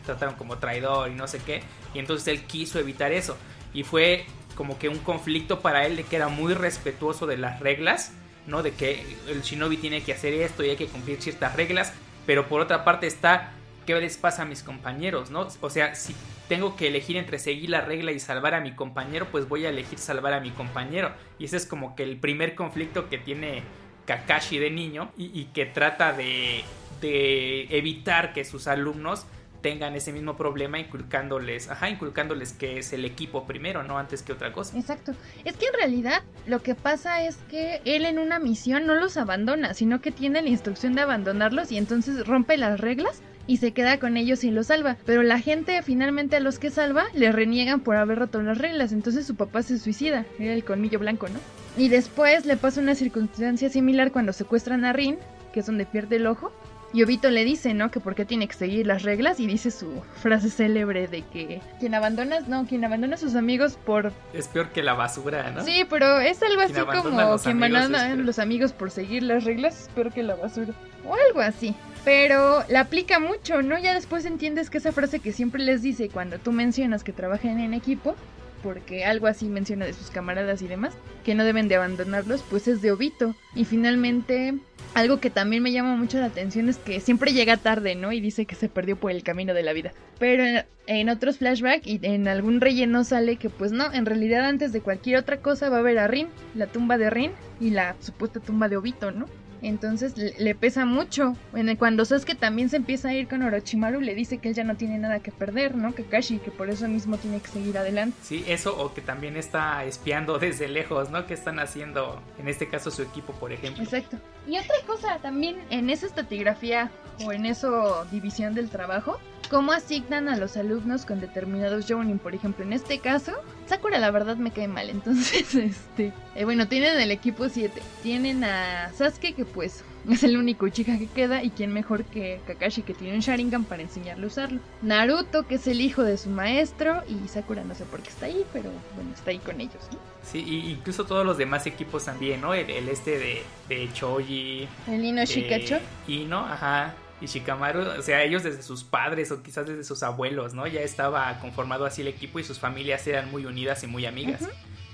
[0.05, 1.63] trataron como traidor y no sé qué.
[1.95, 3.37] Y entonces él quiso evitar eso.
[3.73, 7.61] Y fue como que un conflicto para él de que era muy respetuoso de las
[7.61, 8.13] reglas,
[8.49, 8.63] ¿no?
[8.63, 11.93] De que el shinobi tiene que hacer esto y hay que cumplir ciertas reglas.
[12.27, 13.53] Pero por otra parte está,
[13.87, 15.47] ¿qué les pasa a mis compañeros, no?
[15.61, 16.15] O sea, si
[16.49, 19.69] tengo que elegir entre seguir la regla y salvar a mi compañero, pues voy a
[19.69, 21.13] elegir salvar a mi compañero.
[21.39, 23.63] Y ese es como que el primer conflicto que tiene
[24.07, 26.65] Kakashi de niño y, que trata de,
[27.01, 29.27] evitar que sus alumnos
[29.61, 34.33] tengan ese mismo problema inculcándoles, ajá, inculcándoles que es el equipo primero, no antes que
[34.33, 34.79] otra cosa.
[34.79, 35.13] Exacto.
[35.45, 39.17] Es que en realidad lo que pasa es que él en una misión no los
[39.17, 43.73] abandona, sino que tiene la instrucción de abandonarlos y entonces rompe las reglas y se
[43.73, 44.97] queda con ellos y los salva.
[45.05, 48.93] Pero la gente finalmente a los que salva le reniegan por haber roto las reglas,
[48.93, 51.41] entonces su papá se suicida, era el colmillo blanco, ¿no?
[51.77, 55.19] Y después le pasa una circunstancia similar cuando secuestran a Rin,
[55.53, 56.53] que es donde pierde el ojo.
[56.93, 57.91] Y Obito le dice, ¿no?
[57.91, 61.95] Que porque tiene que seguir las reglas y dice su frase célebre de que quien
[61.95, 64.13] abandona, no, quien abandona a sus amigos por...
[64.33, 65.65] Es peor que la basura, ¿no?
[65.65, 69.83] Sí, pero es algo así como quien abandona a los amigos por seguir las reglas
[69.83, 70.73] es peor que la basura.
[71.07, 71.75] O algo así.
[72.05, 73.79] Pero la aplica mucho, ¿no?
[73.79, 77.61] Ya después entiendes que esa frase que siempre les dice cuando tú mencionas que trabajan
[77.61, 78.17] en equipo,
[78.63, 80.95] porque algo así menciona de sus camaradas y demás,
[81.25, 83.35] que no deben de abandonarlos, pues es de Obito.
[83.55, 84.55] Y finalmente,
[84.95, 88.13] algo que también me llama mucho la atención es que siempre llega tarde, ¿no?
[88.13, 89.93] Y dice que se perdió por el camino de la vida.
[90.19, 94.73] Pero en, otros flashbacks y en algún relleno sale que pues no, en realidad antes
[94.73, 97.97] de cualquier otra cosa va a haber a Rin, la tumba de Rin y la
[98.01, 99.27] supuesta tumba de Obito, ¿no?
[99.63, 101.37] Entonces le, pesa mucho.
[101.79, 104.77] Cuando Sasuke también se empieza a ir con Orochimaru, le dice que él ya no
[104.77, 105.95] tiene nada que perder, ¿no?
[105.95, 108.17] Kakashi, que por eso mismo tiene que seguir adelante.
[108.23, 111.27] Sí, eso o que también está espiando desde lejos, ¿no?
[111.27, 113.83] Que están haciendo, en este caso, su equipo, por ejemplo.
[113.83, 114.19] Exacto.
[114.47, 116.91] Y otra cosa, también en esa estratigrafía
[117.25, 119.19] o en esa división del trabajo,
[119.49, 122.19] cómo asignan a los alumnos con determinados Jounin.
[122.19, 123.33] Por ejemplo, en este caso,
[123.67, 124.91] Sakura la verdad me cae mal.
[124.91, 126.13] Entonces, este.
[126.35, 127.81] Eh, bueno, tienen el equipo 7.
[128.03, 131.43] Tienen a Sasuke, que pues es el único chica que queda.
[131.43, 134.61] Y quién mejor que Kakashi, que tiene un Sharingan para enseñarle a usarlo.
[134.83, 137.03] Naruto, que es el hijo de su maestro.
[137.09, 139.99] Y Sakura no sé por qué está ahí, pero bueno, está ahí con ellos, ¿no?
[140.23, 142.55] Sí, y incluso todos los demás equipos también, ¿no?
[142.55, 144.69] El, este de, de Choji.
[144.87, 145.77] El Ino Shikacho.
[145.77, 150.03] Eh, Ino, ajá y Shikamaru, o sea, ellos desde sus padres o quizás desde sus
[150.03, 150.67] abuelos, ¿no?
[150.67, 154.43] Ya estaba conformado así el equipo y sus familias eran muy unidas y muy amigas.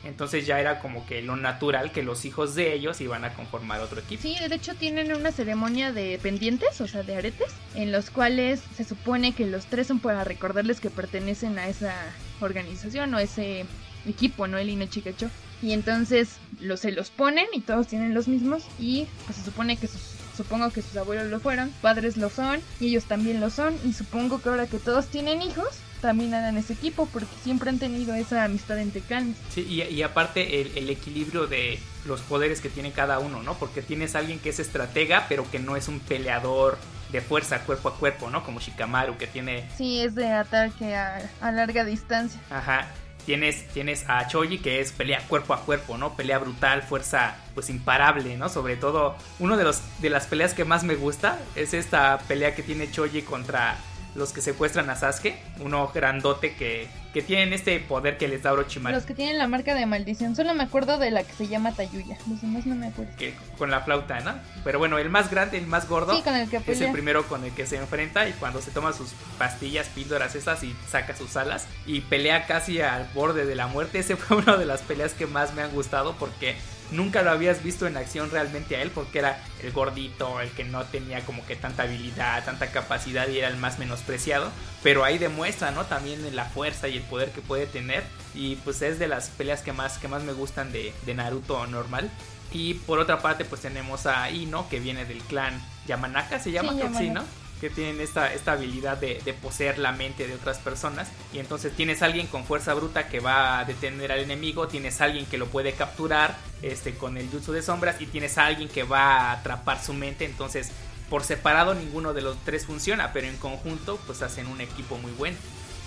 [0.04, 3.80] Entonces ya era como que lo natural que los hijos de ellos iban a conformar
[3.80, 4.22] otro equipo.
[4.22, 8.62] Sí, de hecho tienen una ceremonia de pendientes, o sea, de aretes, en los cuales
[8.76, 11.94] se supone que los tres son para recordarles que pertenecen a esa
[12.40, 13.64] organización o ese
[14.06, 14.58] equipo, ¿no?
[14.58, 15.30] El Ino Chikacho.
[15.62, 19.76] Y entonces los, se los ponen y todos tienen los mismos y pues se supone
[19.76, 23.50] que sus Supongo que sus abuelos lo fueron, padres lo son, y ellos también lo
[23.50, 27.70] son, y supongo que ahora que todos tienen hijos, también en ese equipo, porque siempre
[27.70, 29.38] han tenido esa amistad entre clanes.
[29.48, 33.54] Sí, y, aparte el, equilibrio de los poderes que tiene cada uno, ¿no?
[33.54, 36.76] Porque tienes a alguien que es estratega, pero que no es un peleador
[37.10, 38.44] de fuerza cuerpo a cuerpo, ¿no?
[38.44, 39.66] Como Shikamaru, que tiene...
[39.78, 42.38] Sí, es de ataque a, a larga distancia.
[42.50, 42.86] Ajá.
[43.24, 46.16] Tienes, tienes a Choji que es pelea cuerpo a cuerpo, ¿no?
[46.16, 48.50] Pelea brutal, fuerza pues imparable, ¿no?
[48.50, 52.54] Sobre todo, uno de los de las peleas que más me gusta es esta pelea
[52.54, 53.78] que tiene Choji contra
[54.14, 58.52] los que secuestran a Sasuke, uno grandote que, que tienen este poder que les da
[58.52, 58.94] Orochimaru.
[58.94, 61.72] Los que tienen la marca de maldición, solo me acuerdo de la que se llama
[61.72, 63.12] Tayuya, los demás no me acuerdo.
[63.16, 64.34] Que, con la flauta, ¿no?
[64.62, 67.44] Pero bueno, el más grande, el más gordo, con el que es el primero con
[67.44, 71.36] el que se enfrenta y cuando se toma sus pastillas, píldoras esas y saca sus
[71.36, 75.12] alas y pelea casi al borde de la muerte, ese fue una de las peleas
[75.12, 76.56] que más me han gustado porque
[76.90, 80.64] nunca lo habías visto en acción realmente a él porque era el gordito, el que
[80.64, 84.50] no tenía como que tanta habilidad, tanta capacidad y era el más menospreciado.
[84.82, 85.84] Pero ahí demuestra, ¿no?
[85.84, 88.04] También la fuerza y el poder que puede tener.
[88.34, 92.10] Y pues es de las peleas que más, que más me gustan de, Naruto normal.
[92.52, 96.72] Y por otra parte pues tenemos a Ino que viene del clan Yamanaka, se llama,
[96.96, 97.24] sí, ¿no?
[97.60, 101.08] Que tienen esta, esta habilidad de, poseer la mente de otras personas.
[101.32, 105.26] Y entonces tienes alguien con fuerza bruta que va a detener al enemigo, tienes alguien
[105.26, 108.82] que lo puede capturar este, con el jutsu de sombras y tienes a alguien que
[108.82, 110.24] va a atrapar su mente.
[110.24, 110.70] Entonces,
[111.08, 115.12] por separado ninguno de los tres funciona, pero en conjunto pues hacen un equipo muy
[115.12, 115.36] bueno.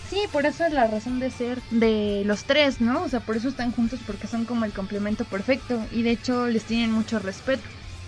[0.10, 3.03] Sí, por eso es la razón de ser de los tres, ¿no?
[3.03, 6.47] O sea, por eso están juntos porque son como el complemento perfecto y de hecho
[6.47, 7.63] les tienen mucho respeto.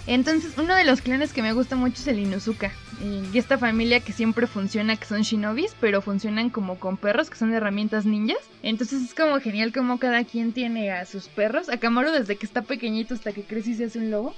[0.08, 2.72] Entonces, uno de los clanes que me gusta mucho es el Inuzuka.
[3.02, 7.38] Y esta familia que siempre funciona, que son shinobis, pero funcionan como con perros, que
[7.38, 8.40] son herramientas ninjas.
[8.64, 11.70] Entonces es como genial como cada quien tiene a sus perros.
[11.70, 14.36] A Kamaru desde que está pequeñito hasta que crece y se hace un lobo.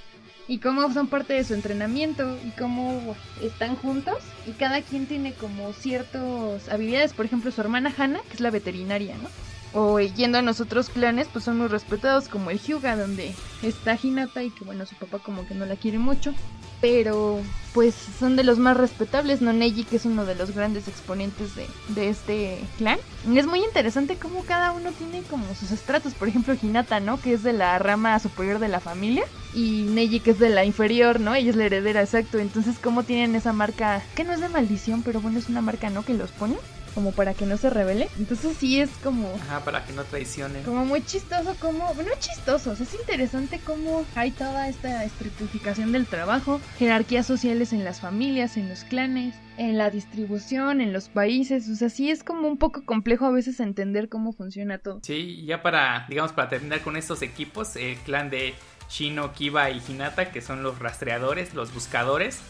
[0.48, 4.18] Y cómo son parte de su entrenamiento y cómo están juntos.
[4.46, 7.14] Y cada quien tiene como ciertas habilidades.
[7.14, 9.28] Por ejemplo, su hermana Hana, que es la veterinaria, ¿no?
[9.74, 14.42] O yendo a nosotros clanes, pues son muy respetados, como el Hyuga, donde está Hinata
[14.42, 16.34] y que bueno, su papá como que no la quiere mucho,
[16.80, 17.40] pero
[17.72, 21.54] pues son de los más respetables, no Neji, que es uno de los grandes exponentes
[21.54, 22.98] de, de este clan.
[23.34, 27.20] Es muy interesante cómo cada uno tiene como sus estratos, por ejemplo Hinata, ¿no?
[27.20, 30.64] Que es de la rama superior de la familia, y Neji, que es de la
[30.64, 31.34] inferior, ¿no?
[31.34, 35.02] Ella es la heredera, exacto, entonces cómo tienen esa marca, que no es de maldición,
[35.02, 36.04] pero bueno, es una marca, ¿no?
[36.04, 36.56] Que los pone
[36.94, 38.08] como para que no se revele.
[38.18, 39.32] Entonces sí es como...
[39.34, 40.62] Ajá, para que no traicione.
[40.62, 41.92] Como muy chistoso, como...
[41.94, 48.00] Bueno, chistoso, es interesante cómo hay toda esta estratificación del trabajo, jerarquías sociales en las
[48.00, 52.48] familias, en los clanes, en la distribución, en los países, o sea, sí es como
[52.48, 55.00] un poco complejo a veces entender cómo funciona todo.
[55.02, 58.54] Sí, ya para, digamos, para terminar con estos equipos, el clan de
[58.92, 62.40] Shino, Kiba y Hinata, que son los rastreadores, los buscadores.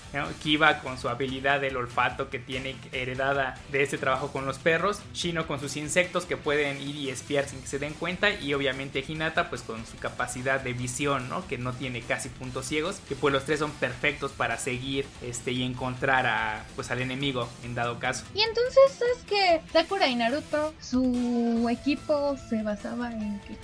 [0.43, 5.01] Kiba con su habilidad del olfato que tiene heredada de este trabajo con los perros.
[5.15, 8.31] Shino con sus insectos que pueden ir y espiar sin que se den cuenta.
[8.31, 11.47] Y obviamente Hinata pues con su capacidad de visión, ¿no?
[11.47, 13.01] Que no tiene casi puntos ciegos.
[13.09, 17.49] Que pues los tres son perfectos para seguir este, y encontrar a, pues, al enemigo
[17.63, 18.25] en dado caso.
[18.35, 23.57] Y entonces es que Sakura y Naruto, su equipo se basaba en que...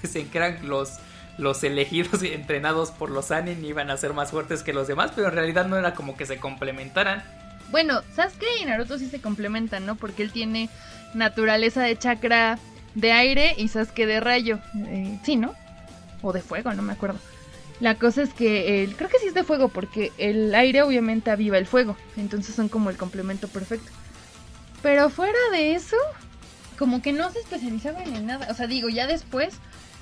[0.00, 0.98] Pues en que eran los
[1.38, 5.12] los elegidos y entrenados por los Anin iban a ser más fuertes que los demás,
[5.14, 7.22] pero en realidad no era como que se complementaran.
[7.70, 9.96] Bueno, Sasuke y Naruto sí se complementan, ¿no?
[9.96, 10.68] Porque él tiene
[11.14, 12.58] naturaleza de chakra
[12.94, 14.58] de aire y Sasuke de rayo.
[14.86, 15.54] Eh, sí, ¿no?
[16.20, 17.18] O de fuego, no me acuerdo.
[17.80, 21.30] La cosa es que él, creo que sí es de fuego porque el aire obviamente
[21.30, 23.90] aviva el fuego, entonces son como el complemento perfecto.
[24.82, 25.96] Pero fuera de eso,
[26.78, 28.48] como que no se especializaban en nada.
[28.50, 29.54] O sea, digo, ya después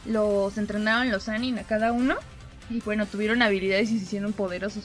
[0.07, 2.16] los entrenaron los Anin a cada uno
[2.68, 4.84] y bueno, tuvieron habilidades y se hicieron poderosos.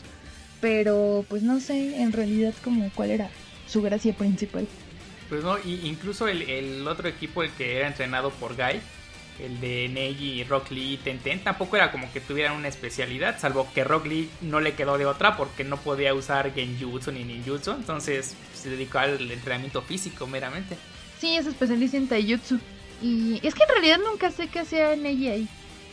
[0.61, 3.30] Pero pues no sé en realidad como cuál era
[3.68, 4.68] su gracia principal.
[5.30, 8.80] Pues no, y incluso el, el otro equipo, el que era entrenado por Guy,
[9.39, 13.68] el de Neji, Rock Lee y Tenten, tampoco era como que tuvieran una especialidad, salvo
[13.74, 17.72] que Rock Lee no le quedó de otra porque no podía usar Genjutsu ni Ninjutsu,
[17.72, 20.78] entonces se dedicó al entrenamiento físico meramente.
[21.20, 22.59] Sí, es especialista en Taijutsu.
[23.01, 25.49] Y es que en realidad nunca sé qué hacía Neji ahí.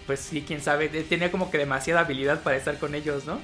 [0.06, 3.38] Pues sí, quién sabe, tenía como que demasiada habilidad para estar con ellos, ¿no?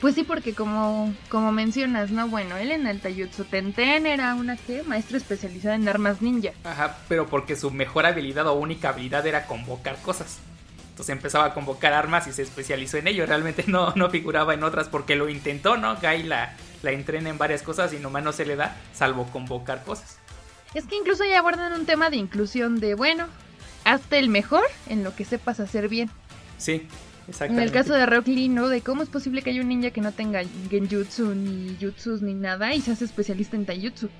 [0.00, 2.28] Pues sí, porque como, como mencionas, ¿no?
[2.28, 6.50] Bueno, él en el Taijutsu Tenten era una que maestra especializada en armas ninja.
[6.64, 10.38] Ajá, pero porque su mejor habilidad o única habilidad era convocar cosas.
[10.90, 13.26] Entonces empezaba a convocar armas y se especializó en ello.
[13.26, 15.96] Realmente no, no figuraba en otras porque lo intentó, ¿no?
[15.96, 19.84] Guy la, la entrena en varias cosas y nomás no se le da, salvo convocar
[19.84, 20.18] cosas.
[20.74, 23.26] Es que incluso ya abordan un tema de inclusión de, bueno,
[23.84, 26.10] hazte el mejor en lo que sepas hacer bien.
[26.58, 26.88] Sí,
[27.40, 28.68] en el caso de Rock Lee, ¿no?
[28.68, 32.34] De cómo es posible que haya un ninja que no tenga genjutsu, ni jutsus, ni
[32.34, 34.10] nada, y se hace especialista en taijutsu.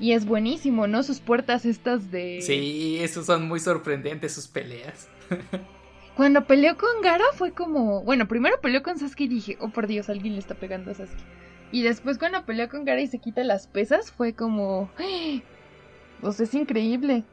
[0.00, 1.02] Y es buenísimo, ¿no?
[1.02, 2.40] Sus puertas estas de...
[2.40, 5.08] Sí, esos son muy sorprendentes, sus peleas.
[6.16, 8.02] Cuando peleó con Gara fue como...
[8.02, 10.94] Bueno, primero peleó con Sasuke y dije, oh por Dios, alguien le está pegando a
[10.94, 11.22] Sasuke.
[11.70, 14.90] Y después cuando peleó con Gara y se quita las pesas, fue como...
[16.20, 17.24] Pues es increíble.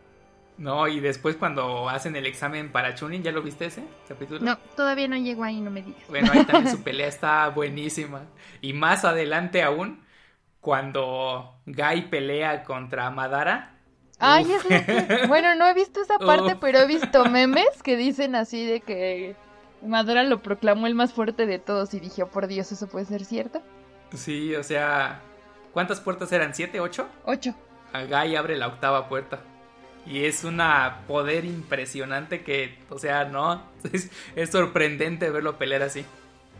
[0.58, 4.40] No, y después cuando hacen el examen para Chunin, ¿ya lo viste ese capítulo?
[4.40, 6.02] No, todavía no llego ahí, no me digas.
[6.08, 8.22] Bueno, ahí también su pelea está buenísima.
[8.62, 10.02] Y más adelante aún,
[10.62, 13.78] cuando Guy pelea contra Madara.
[14.18, 18.66] Ay, es Bueno, no he visto esa parte, pero he visto memes que dicen así
[18.66, 19.36] de que
[19.82, 23.06] Madara lo proclamó el más fuerte de todos y dije, oh, por Dios, ¿eso puede
[23.06, 23.62] ser cierto?
[24.14, 25.22] Sí, o sea,
[25.74, 26.56] ¿cuántas puertas eran?
[26.56, 27.10] ¿Siete, ocho?
[27.26, 27.54] Ocho.
[28.04, 29.40] Guy abre la octava puerta.
[30.06, 33.64] Y es una poder impresionante que, o sea, no,
[34.36, 36.06] es, sorprendente verlo pelear así.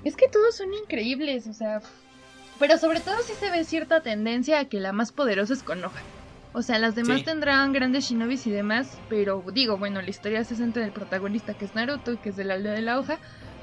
[0.04, 1.82] Es que todos son increíbles, o sea,
[2.60, 6.02] pero sobre todo sí se ve cierta tendencia a que la más poderosa es Konoha.
[6.54, 10.56] O sea, las demás tendrán grandes shinobis y demás, pero digo, bueno, la historia se
[10.56, 13.18] centra en el protagonista que es Naruto, que es de la aldea de la hoja,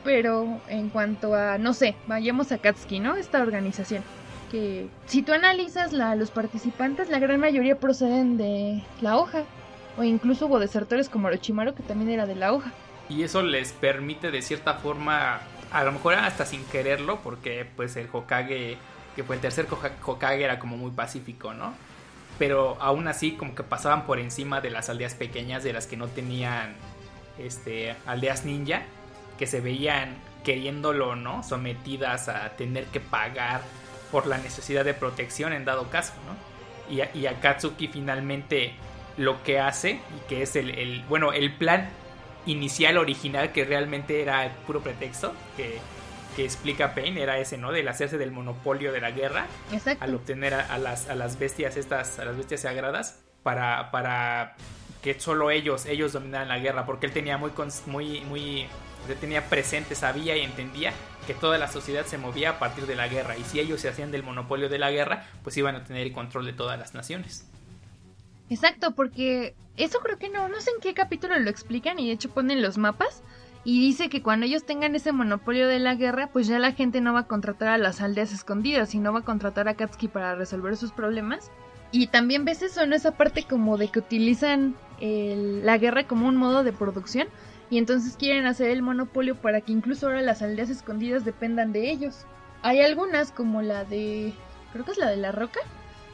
[0.05, 3.17] pero en cuanto a, no sé, vayamos a Katsuki, ¿no?
[3.17, 4.05] Esta organización.
[4.53, 9.43] Que si tú analizas los participantes, la gran mayoría proceden de la hoja
[9.97, 12.71] o incluso hubo desertores como Orochimaru que también era de la hoja.
[13.09, 15.41] Y eso les permite de cierta forma,
[15.73, 18.77] a lo mejor hasta sin quererlo, porque pues el Hokage,
[19.17, 19.67] que fue el tercer
[20.05, 21.75] Hokage, era como muy pacífico, ¿no?
[22.39, 25.97] Pero aún así como que pasaban por encima de las aldeas pequeñas, de las que
[25.97, 26.75] no tenían
[27.39, 28.83] este, aldeas ninja,
[29.39, 31.43] que se veían queriéndolo, ¿no?
[31.43, 33.61] Sometidas a tener que pagar
[34.13, 36.95] por la necesidad de protección en dado caso, ¿no?
[36.95, 38.75] Y, y Akatsuki finalmente
[39.17, 41.89] lo que hace y que es el, bueno, el plan
[42.47, 45.79] inicial original que realmente era el puro pretexto que,
[46.37, 47.73] que explica Payne era ese, ¿no?
[47.73, 49.47] Del hacerse del monopolio de la guerra
[50.01, 54.57] al obtener a, las, a las bestias estas, a las bestias sagradas para, para
[55.03, 57.51] que solo ellos, ellos dominaran la guerra, porque él tenía muy,
[57.87, 58.67] muy, muy,
[59.21, 60.93] tenía presente, sabía y entendía
[61.27, 63.89] que toda la sociedad se movía a partir de la guerra y si ellos se
[63.89, 66.95] hacían del monopolio de la guerra, pues iban a tener el control de todas las
[66.95, 67.47] naciones.
[68.51, 72.13] Exacto, porque eso creo que no, no sé en qué capítulo lo explican y de
[72.13, 73.23] hecho ponen los mapas
[73.65, 77.01] y dice que cuando ellos tengan ese monopolio de la guerra, pues ya la gente
[77.01, 80.35] no va a contratar a las aldeas escondidas, sino va a contratar a Katsuki para
[80.35, 81.51] resolver sus problemas.
[81.93, 82.97] Y también ves eso, ¿no?
[82.97, 87.29] Esa parte como de que utilizan la guerra como un modo de producción
[87.73, 91.91] y entonces quieren hacer el monopolio para que incluso ahora las aldeas escondidas dependan de
[91.91, 92.27] ellos.
[92.61, 94.35] Hay algunas como la de...
[94.75, 95.61] creo que es la de la roca,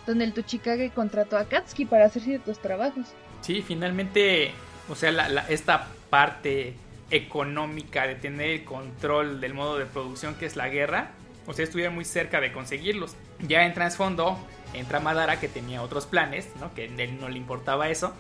[0.07, 3.09] donde el Tuchikage contrató a Katsuki para hacer ciertos trabajos.
[3.41, 4.53] Sí, finalmente,
[4.89, 5.11] o sea,
[5.49, 6.75] esta parte
[7.11, 11.11] económica de tener el control del modo de producción que es la guerra,
[11.49, 13.17] o sea, estuvieron muy cerca de conseguirlos.
[13.41, 14.39] Ya en trasfondo
[14.75, 16.73] entra Madara que tenía otros planes, ¿no?
[16.73, 18.15] Que él no le importaba eso.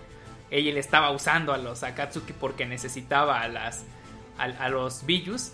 [0.51, 3.85] Ella estaba usando a los Akatsuki porque necesitaba a las
[4.39, 5.53] a, los Biyus.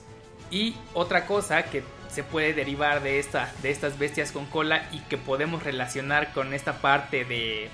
[0.51, 5.01] Y otra cosa que se puede derivar de, esta, de estas bestias con cola y
[5.01, 7.71] que podemos relacionar con esta parte de,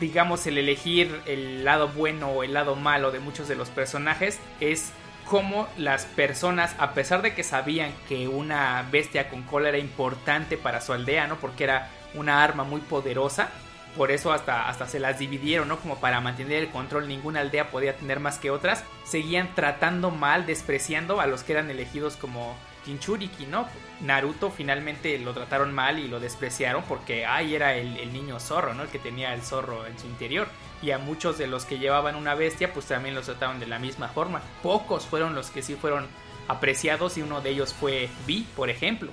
[0.00, 4.38] digamos, el elegir el lado bueno o el lado malo de muchos de los personajes
[4.60, 4.92] es
[5.26, 10.56] cómo las personas, a pesar de que sabían que una bestia con cola era importante
[10.56, 11.36] para su aldea, ¿no?
[11.36, 13.50] Porque era una arma muy poderosa,
[13.96, 15.78] por eso hasta, hasta se las dividieron, ¿no?
[15.78, 20.46] Como para mantener el control, ninguna aldea podía tener más que otras, seguían tratando mal,
[20.46, 23.66] despreciando a los que eran elegidos como Jinchuriki, ¿no?
[24.00, 28.82] Naruto finalmente lo trataron mal y lo despreciaron porque ahí era el, niño zorro, ¿no?
[28.82, 30.48] El que tenía el zorro en su interior.
[30.82, 33.78] Y a muchos de los que llevaban una bestia, pues también los trataron de la
[33.78, 34.42] misma forma.
[34.62, 36.06] Pocos fueron los que sí fueron
[36.46, 39.12] apreciados y uno de ellos fue Vi, por ejemplo.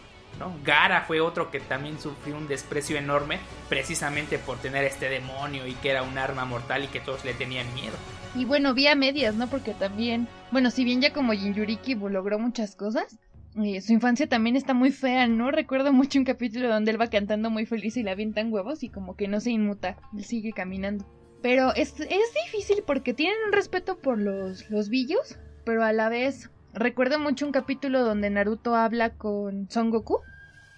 [0.64, 3.40] Gara fue otro que también sufrió un desprecio enorme
[3.70, 7.34] precisamente por tener este demonio y que era un arma mortal y que todos le
[7.34, 7.96] tenían miedo.
[8.34, 9.48] Y bueno, vi a medias, ¿no?
[9.48, 13.18] Porque también, bueno, si bien ya como Jinjuriki logró muchas cosas,
[13.62, 15.52] eh, su infancia también está muy fea, ¿no?
[15.52, 18.90] Recuerdo mucho un capítulo donde él va cantando muy feliz y le avientan huevos y
[18.90, 21.06] como que no se inmuta, él sigue caminando.
[21.42, 26.08] Pero es, es difícil porque tienen un respeto por los, los villos, pero a la
[26.08, 30.20] vez recuerdo mucho un capítulo donde Naruto habla con Son Goku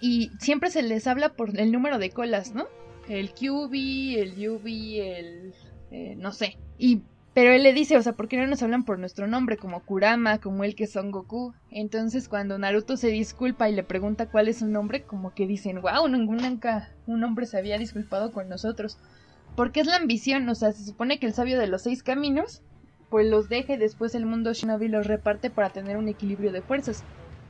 [0.00, 2.66] y siempre se les habla por el número de colas, ¿no?
[3.08, 3.74] El QB,
[4.18, 5.54] el UB, el...
[5.90, 6.58] Eh, no sé.
[6.78, 7.02] Y
[7.34, 9.82] pero él le dice, o sea, ¿por qué no nos hablan por nuestro nombre, como
[9.84, 11.52] Kurama, como el que son Goku?
[11.68, 15.82] Entonces cuando Naruto se disculpa y le pregunta cuál es su nombre, como que dicen,
[15.82, 18.98] wow, nunca un hombre se había disculpado con nosotros.
[19.56, 22.62] Porque es la ambición, o sea, se supone que el sabio de los seis caminos,
[23.10, 26.62] pues los deja y después el mundo Shinobi los reparte para tener un equilibrio de
[26.62, 27.02] fuerzas.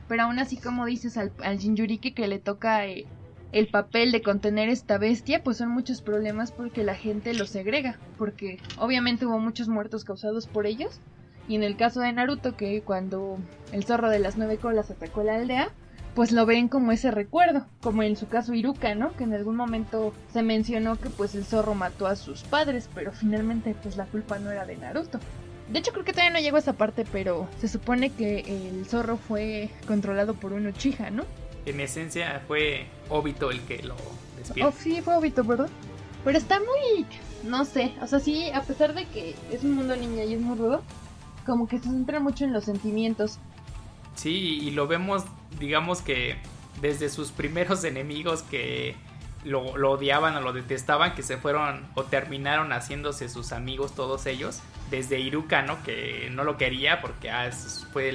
[0.07, 3.05] Pero aún así, como dices al, al Jinjuriki que le toca eh,
[3.51, 7.97] el papel de contener esta bestia, pues son muchos problemas porque la gente lo segrega,
[8.17, 10.99] porque obviamente hubo muchos muertos causados por ellos.
[11.47, 13.37] Y en el caso de Naruto, que cuando
[13.71, 15.69] el zorro de las nueve colas atacó la aldea,
[16.15, 19.13] pues lo ven como ese recuerdo, como en su caso Iruka, ¿no?
[19.15, 23.11] Que en algún momento se mencionó que pues el zorro mató a sus padres, pero
[23.11, 25.19] finalmente pues la culpa no era de Naruto.
[25.69, 28.85] De hecho creo que todavía no llegó a esa parte, pero se supone que el
[28.85, 31.23] zorro fue controlado por un Uchiha, ¿no?
[31.65, 33.95] en esencia fue Obito el que lo
[34.37, 34.69] despierta.
[34.69, 35.69] Oh, sí, fue Obito, ¿verdad?
[36.23, 37.05] Pero está muy,
[37.43, 40.41] no sé, o sea, sí, a pesar de que es un mundo niña y es
[40.41, 40.83] muy rudo,
[41.45, 43.37] como que se centra mucho en los sentimientos.
[44.15, 45.23] Sí, y lo vemos,
[45.59, 46.37] digamos que
[46.81, 48.95] desde sus primeros enemigos que
[49.45, 54.25] lo, lo, odiaban o lo detestaban, que se fueron o terminaron haciéndose sus amigos todos
[54.25, 54.61] ellos.
[54.89, 55.81] Desde Iruka, ¿no?
[55.83, 57.49] Que no lo quería porque ah,
[57.91, 58.09] fue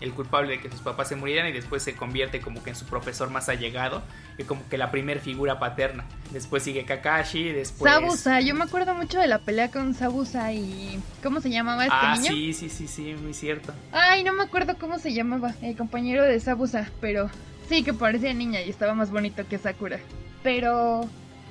[0.00, 2.76] el culpable de que sus papás se murieran y después se convierte como que en
[2.76, 4.02] su profesor más allegado
[4.38, 6.04] y como que la primer figura paterna.
[6.30, 7.92] Después sigue Kakashi, después...
[7.92, 11.00] Sabusa, yo me acuerdo mucho de la pelea con Sabusa y...
[11.22, 12.32] ¿Cómo se llamaba este ah, niño?
[12.32, 13.72] sí, sí, sí, sí, muy cierto.
[13.92, 17.30] Ay, no me acuerdo cómo se llamaba, el compañero de Sabusa, pero
[17.68, 20.00] sí que parecía niña y estaba más bonito que Sakura.
[20.42, 21.08] Pero...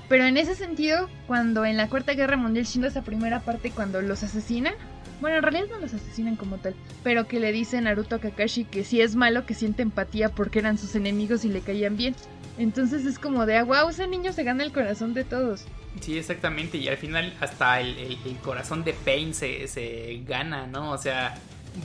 [0.07, 4.01] Pero en ese sentido, cuando en la Cuarta Guerra Mundial, siendo esa primera parte, cuando
[4.01, 4.73] los asesinan,
[5.21, 6.73] bueno, en realidad no los asesinan como tal,
[7.03, 10.59] pero que le dice Naruto a Kakashi que si es malo que siente empatía porque
[10.59, 12.15] eran sus enemigos y le caían bien.
[12.57, 15.65] Entonces es como de, ah, wow, ese niño se gana el corazón de todos.
[16.01, 20.91] Sí, exactamente, y al final hasta el, corazón de Pain se, se gana, ¿no?
[20.91, 21.37] O sea,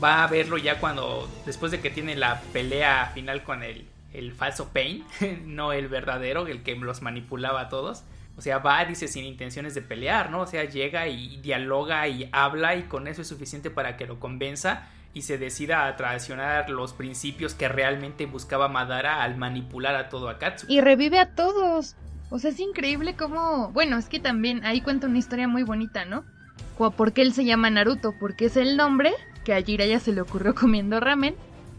[0.02, 3.84] va a verlo ya cuando, después de que tiene la pelea final con el,
[4.14, 5.04] el falso Pain,
[5.44, 8.04] no el verdadero, el que los manipulaba a todos
[8.36, 10.40] o sea, va, dice, sin intenciones de pelear, ¿no?
[10.40, 14.18] O sea, llega y dialoga y habla y con eso es suficiente para que lo
[14.18, 20.08] convenza y se decida a traicionar los principios que realmente buscaba Madara al manipular a
[20.08, 20.74] todo Akatsuki.
[20.74, 21.94] Y revive a todos.
[22.30, 23.70] O sea, es increíble cómo...
[23.70, 26.24] Bueno, es que también ahí cuenta una historia muy bonita, ¿no?
[26.76, 28.14] ¿Por qué él se llama Naruto?
[28.18, 29.12] Porque es el nombre
[29.44, 31.36] que a Jiraiya se le ocurrió comiendo ramen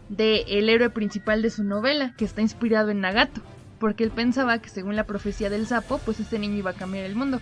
[0.08, 3.42] de el héroe principal de su novela, que está inspirado en Nagato
[3.78, 7.04] porque él pensaba que según la profecía del sapo, pues este niño iba a cambiar
[7.04, 7.40] el mundo,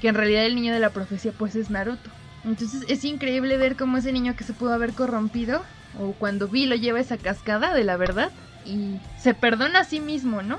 [0.00, 2.10] que en realidad el niño de la profecía pues es Naruto.
[2.44, 5.62] Entonces es increíble ver cómo ese niño que se pudo haber corrompido,
[5.98, 8.30] o cuando vi lo lleva esa cascada de la verdad,
[8.64, 10.58] y se perdona a sí mismo, ¿no?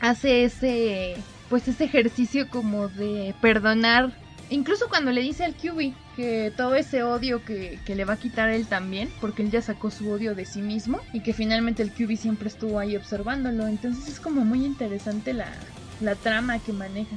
[0.00, 1.16] Hace ese,
[1.48, 4.12] pues ese ejercicio como de perdonar
[4.50, 8.50] Incluso cuando le dice al QB que todo ese odio que, le va a quitar
[8.50, 11.92] él también, porque él ya sacó su odio de sí mismo y que finalmente el
[11.92, 13.66] QB siempre estuvo ahí observándolo.
[13.66, 15.52] Entonces es como muy interesante la,
[16.00, 17.16] la trama que maneja.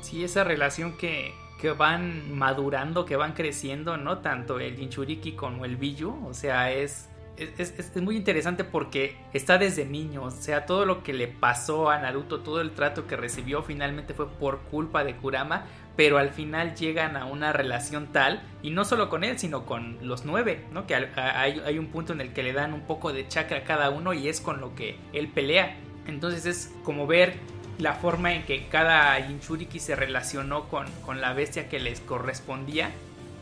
[0.00, 4.18] Sí, esa relación que, que van madurando, que van creciendo, ¿no?
[4.18, 9.58] Tanto el Jinchuriki como el Biju, o sea, es es, es, muy interesante porque está
[9.58, 13.16] desde niño, o sea, todo lo que le pasó a Naruto, todo el trato que
[13.16, 15.64] recibió finalmente fue por culpa de Kurama,
[16.00, 19.98] pero al final llegan a una relación tal, y no solo con él, sino con
[20.00, 20.86] los nueve, ¿no?
[20.86, 23.90] Que hay, un punto en el que le dan un poco de chakra a cada
[23.90, 25.76] uno y es con lo que él pelea.
[26.06, 27.34] Entonces es como ver
[27.76, 32.92] la forma en que cada Jinchuriki se relacionó con, con la bestia que les correspondía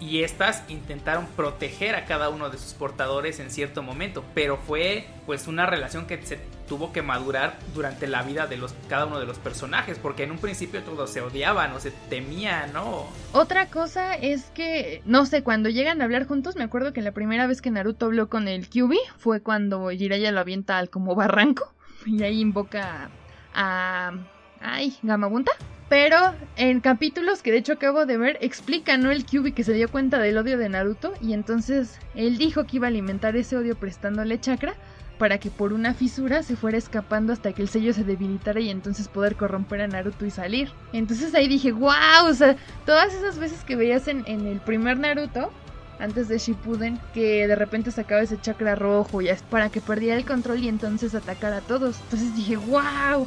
[0.00, 5.06] y estas intentaron proteger a cada uno de sus portadores en cierto momento, pero fue
[5.26, 6.38] pues una relación que se
[6.68, 10.32] tuvo que madurar durante la vida de los cada uno de los personajes, porque en
[10.32, 13.06] un principio todos se odiaban o se temían, ¿no?
[13.32, 17.12] Otra cosa es que no sé, cuando llegan a hablar juntos, me acuerdo que la
[17.12, 21.14] primera vez que Naruto habló con el Kyubi fue cuando Jiraiya lo avienta al como
[21.14, 21.72] barranco
[22.06, 23.10] y ahí invoca
[23.54, 24.12] a
[24.60, 25.52] ay, Gamabunta
[25.88, 29.10] pero en capítulos que de hecho acabo de ver, explica, ¿no?
[29.10, 32.76] El Kyubi que se dio cuenta del odio de Naruto y entonces él dijo que
[32.76, 34.74] iba a alimentar ese odio prestándole chakra
[35.18, 38.70] para que por una fisura se fuera escapando hasta que el sello se debilitara y
[38.70, 40.70] entonces poder corromper a Naruto y salir.
[40.92, 42.56] Entonces ahí dije, wow, o sea,
[42.86, 45.50] todas esas veces que veías en, en el primer Naruto,
[45.98, 50.16] antes de Shippuden, que de repente sacaba ese chakra rojo ya es para que perdiera
[50.16, 52.00] el control y entonces atacara a todos.
[52.02, 53.26] Entonces dije, wow,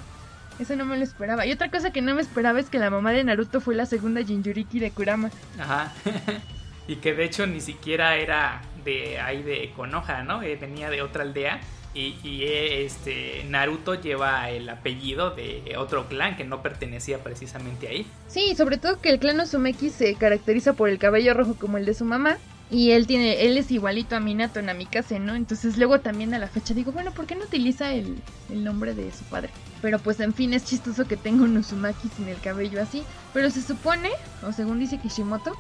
[0.64, 1.46] eso no me lo esperaba.
[1.46, 3.86] Y otra cosa que no me esperaba es que la mamá de Naruto fue la
[3.86, 5.32] segunda Jinjuriki de Kurama.
[5.60, 5.92] Ajá.
[6.88, 10.42] y que de hecho ni siquiera era de ahí de Konoha, ¿no?
[10.44, 11.60] Eh, venía de otra aldea.
[11.94, 18.08] Y, eh, este Naruto lleva el apellido de otro clan que no pertenecía precisamente ahí.
[18.30, 21.86] Sí, sobre todo que el clan Uzumaki se caracteriza por el cabello rojo como el
[21.86, 22.38] de su mamá.
[22.72, 25.36] Y él tiene, él es igualito a Minato Namikaze, ¿no?
[25.36, 28.18] Entonces luego también a la fecha digo, bueno, ¿por qué no utiliza el,
[28.50, 29.50] el nombre de su padre?
[29.82, 33.04] Pero pues en fin, es chistoso que tenga un Uzumaki sin el cabello así.
[33.34, 34.10] Pero se supone,
[34.48, 35.52] o según dice Kishimoto,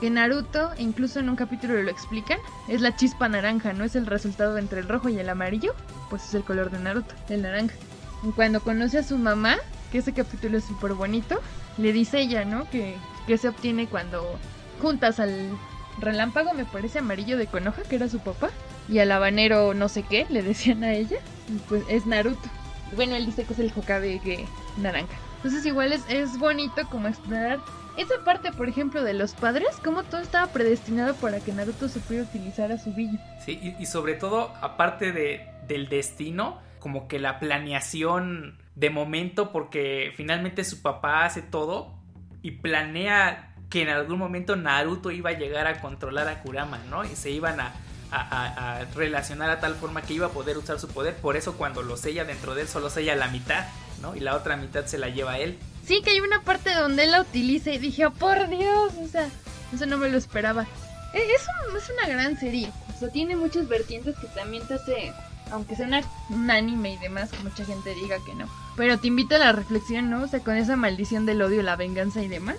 [0.00, 2.38] que Naruto, incluso en un capítulo lo explican,
[2.68, 5.72] es la chispa naranja, no es el resultado entre el rojo y el amarillo,
[6.10, 7.76] pues es el color de Naruto, el naranja.
[8.24, 9.56] Y cuando conoce a su mamá,
[9.92, 11.40] que ese capítulo es súper bonito,
[11.78, 12.68] le dice ella, ¿no?
[12.70, 12.96] Que,
[13.28, 14.38] que se obtiene cuando
[14.82, 15.50] juntas al
[15.98, 18.50] relámpago, me parece amarillo de Konoha, que era su papá,
[18.88, 21.18] y al habanero no sé qué, le decían a ella,
[21.48, 22.48] y pues es Naruto.
[22.94, 24.44] Bueno, él dice que es el Hokage que
[24.76, 25.14] naranja.
[25.36, 27.58] Entonces igual es, es bonito como explorar
[27.96, 31.98] esa parte, por ejemplo, de los padres, como todo estaba predestinado para que Naruto se
[32.20, 33.18] utilizar a su villa.
[33.44, 40.12] Sí, y, sobre todo, aparte de, del destino, como que la planeación de momento, porque
[40.14, 41.94] finalmente su papá hace todo
[42.42, 47.04] y planea que en algún momento Naruto iba a llegar a controlar a Kurama, ¿no?
[47.04, 47.74] Y se iban a,
[48.10, 51.16] a, relacionar a tal forma que iba a poder usar su poder.
[51.16, 53.66] Por eso cuando lo sella dentro de él, solo sella la mitad,
[54.00, 54.14] ¿no?
[54.14, 55.58] Y la otra mitad se la lleva él.
[55.84, 59.08] Sí, que hay una parte donde él la utiliza y dije, oh, por Dios, o
[59.08, 59.28] sea,
[59.72, 60.66] eso no me lo esperaba.
[61.12, 61.42] E, es,
[61.76, 65.12] es una gran serie, o sea, tiene muchos vertientes que también te hace,
[65.52, 65.88] aunque sea
[66.28, 68.48] un anime y demás, que mucha gente diga que no.
[68.76, 70.22] Pero te invita a la reflexión, ¿no?
[70.22, 72.56] O sea, con esa maldición del odio, la venganza y demás.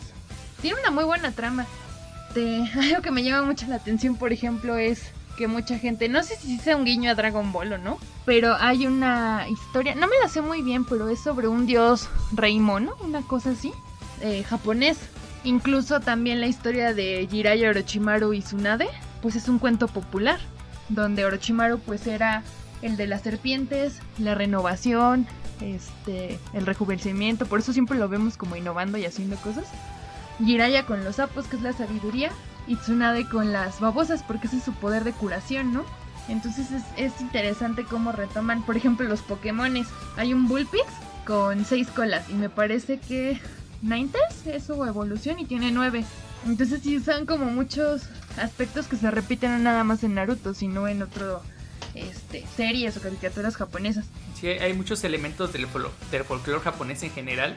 [0.62, 1.66] Tiene una muy buena trama.
[2.34, 6.24] De, algo que me llama mucho la atención, por ejemplo, es que mucha gente, no
[6.24, 10.08] sé si sea un guiño a Dragon Ball o no, pero hay una historia, no
[10.08, 13.72] me la sé muy bien, pero es sobre un dios rey mono, una cosa así,
[14.22, 14.98] eh, japonés.
[15.44, 18.88] Incluso también la historia de Jiraiya Orochimaru y Tsunade,
[19.22, 20.40] pues es un cuento popular,
[20.90, 22.44] donde Orochimaru pues era
[22.82, 25.28] el de las serpientes, la renovación,
[25.62, 29.66] este, el rejuvenecimiento, por eso siempre lo vemos como innovando y haciendo cosas.
[30.44, 32.32] Jiraiya con los sapos, que es la sabiduría,
[32.68, 35.86] y Tsunade con las babosas, porque ese es su poder de curación, ¿no?
[36.28, 36.68] Entonces
[36.98, 39.88] es, interesante cómo retoman, por ejemplo, los Pokémones.
[40.18, 40.84] Hay un Bullpix
[41.26, 43.40] con seis colas y me parece que
[43.82, 46.04] Ninetales es su evolución y tiene nueve.
[46.46, 48.04] Entonces sí son como muchos
[48.38, 51.42] aspectos que se repiten no nada más en Naruto, sino en otro
[51.96, 54.06] este, series o caricaturas japonesas.
[54.40, 55.68] Sí, hay muchos elementos del,
[56.12, 57.56] del folclore japonés en general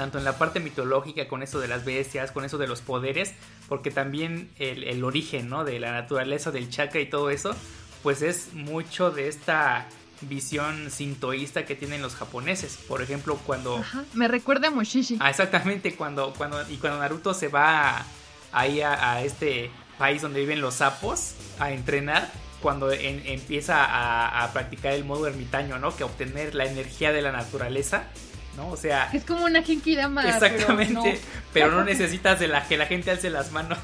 [0.00, 3.34] tanto en la parte mitológica con eso de las bestias, con eso de los poderes,
[3.68, 5.62] porque también el, origen ¿no?
[5.62, 7.54] de la naturaleza del chakra y todo eso,
[8.02, 9.86] pues es mucho de esta
[10.22, 12.78] visión sintoísta que tienen los japoneses.
[12.88, 13.76] Por ejemplo, cuando...
[13.76, 15.18] Ajá, me recuerda a Mushishi.
[15.20, 18.02] Ah, exactamente, cuando, cuando, y cuando Naruto se va
[18.52, 22.32] ahí a, este país donde viven los sapos a entrenar,
[22.62, 25.94] cuando empieza a, a, practicar el modo ermitaño, ¿no?
[25.94, 28.04] Que obtener la energía de la naturaleza
[28.56, 28.68] ¿no?
[28.68, 29.10] O sea...
[29.12, 29.62] Es como una
[29.96, 30.28] Dama.
[30.28, 31.20] Exactamente,
[31.52, 33.78] pero no, necesitas de la que la gente alce las manos.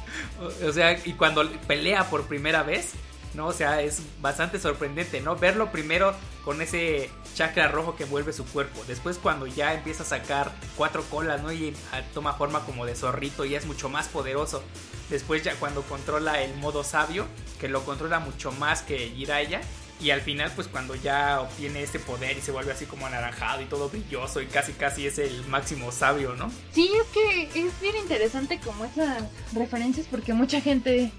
[0.66, 2.94] o sea, y cuando pelea por primera vez,
[3.34, 3.46] ¿no?
[3.46, 5.36] O sea, es bastante sorprendente, ¿no?
[5.36, 8.82] Verlo primero con ese chakra rojo que envuelve su cuerpo.
[8.86, 11.52] Después cuando ya empieza a sacar cuatro colas, ¿no?
[11.52, 11.74] Y
[12.12, 14.62] toma forma como de zorrito y es mucho más poderoso.
[15.08, 17.26] Después ya cuando controla el modo sabio,
[17.60, 19.60] que lo controla mucho más que Jiraiya
[20.00, 23.60] y al final, pues cuando ya obtiene ese poder y se vuelve así como anaranjado
[23.60, 26.50] y todo brilloso y casi casi es el máximo sabio, ¿no?
[26.72, 31.12] Sí, es que es bien interesante como esas referencias porque mucha gente,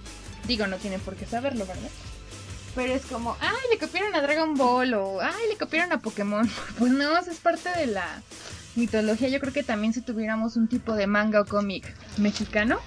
[0.48, 1.90] digo, no tiene por qué saberlo, ¿verdad?
[2.74, 6.50] Pero es como, ay, le copiaron a Dragon Ball o, ay, le copiaron a Pokémon.
[6.80, 8.22] Pues no, es parte de la
[8.76, 9.28] mitología.
[9.28, 12.80] Yo creo que también si tuviéramos un tipo de manga o cómic mexicano,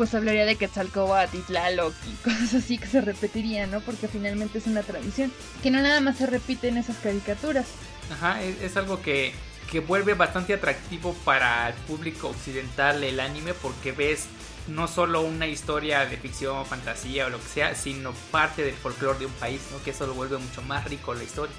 [0.00, 3.80] pues hablaría de Quetzalcóatl y Tlaloc y cosas así que se repetirían, ¿no?
[3.80, 5.30] Porque finalmente es una tradición,
[5.62, 7.66] que no nada más se repite en esas caricaturas.
[8.10, 9.34] Ajá, es, algo que,
[9.70, 14.24] que vuelve bastante atractivo para el público occidental el anime porque ves
[14.68, 19.18] no solo una historia de ficción, fantasía o lo que sea, sino parte del folclore
[19.18, 19.82] de un país, ¿no?
[19.82, 21.54] Que eso lo vuelve mucho más rico la historia.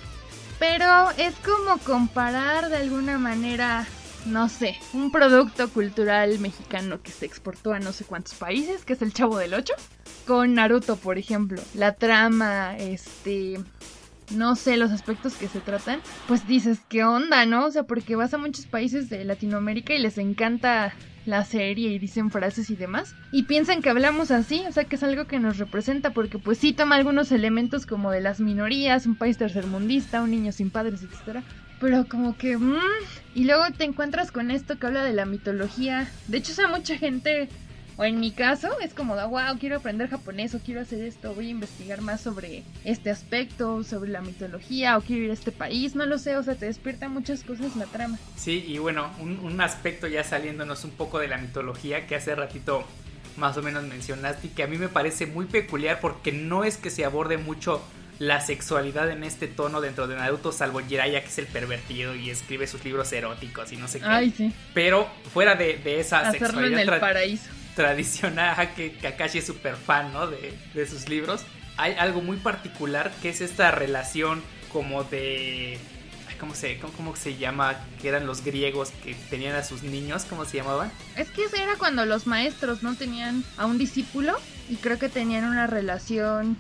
[0.58, 3.86] Pero es como comparar de alguna manera
[4.26, 8.94] no sé, un producto cultural mexicano que se exportó a no sé cuántos países, que
[8.94, 9.74] es el Chavo del Ocho,
[10.26, 11.62] con Naruto, por ejemplo.
[11.74, 13.60] La trama, este,
[14.36, 17.66] no sé, los aspectos que se tratan, pues dices, ¿qué onda, no?
[17.66, 20.94] O sea, porque vas a muchos países de Latinoamérica y les encanta
[21.26, 23.16] la serie y dicen frases y demás.
[23.32, 26.58] Y piensan que hablamos así, o sea que es algo que nos representa porque pues
[26.58, 31.02] sí toma algunos elementos como de las minorías, un país tercermundista, un niño sin padres,
[31.04, 31.44] etc.
[31.82, 32.58] Pero como que...
[32.58, 32.78] Mmm,
[33.36, 36.10] y luego te encuentras con esto que habla de la mitología.
[36.28, 37.50] De hecho, o sea, mucha gente
[37.98, 41.48] o en mi caso, es como, wow, quiero aprender japonés o quiero hacer esto, voy
[41.48, 45.94] a investigar más sobre este aspecto, sobre la mitología o quiero ir a este país,
[45.94, 48.18] no lo sé, o sea, te despierta muchas cosas la trama.
[48.36, 52.34] Sí, y bueno, un, un aspecto ya saliéndonos un poco de la mitología que hace
[52.34, 52.86] ratito
[53.38, 56.78] más o menos mencionaste y que a mí me parece muy peculiar porque no es
[56.78, 57.82] que se aborde mucho
[58.22, 62.30] la sexualidad en este tono dentro de Naruto, salvo Jiraiya, que es el pervertido y
[62.30, 64.06] escribe sus libros eróticos y no sé qué.
[64.06, 64.54] Ay, sí.
[64.76, 67.50] Pero fuera de, de esa Hacerlo sexualidad en el tra- paraíso.
[67.76, 70.28] tradicional, que Kakashi es súper fan, ¿no?
[70.28, 71.42] De, de sus libros.
[71.78, 75.80] Hay algo muy particular que es esta relación como de...
[76.40, 77.76] ¿Cómo se, cómo, cómo se llama?
[78.02, 80.92] Que eran los griegos que tenían a sus niños, ¿cómo se llamaban?
[81.16, 84.36] Es que ese era cuando los maestros no tenían a un discípulo
[84.70, 86.56] y creo que tenían una relación.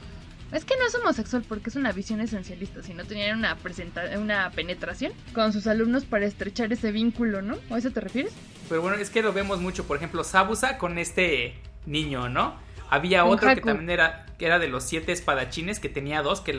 [0.51, 4.49] Es que no es homosexual porque es una visión esencialista, sino tenían una, presenta una
[4.51, 7.57] penetración con sus alumnos para estrechar ese vínculo, ¿no?
[7.69, 8.33] ¿O a eso te refieres?
[8.67, 12.55] Pero bueno, es que lo vemos mucho, por ejemplo, Sabusa con este niño, ¿no?
[12.89, 16.41] Había Con otro que también era, que era de los siete espadachines, que tenía dos,
[16.41, 16.53] que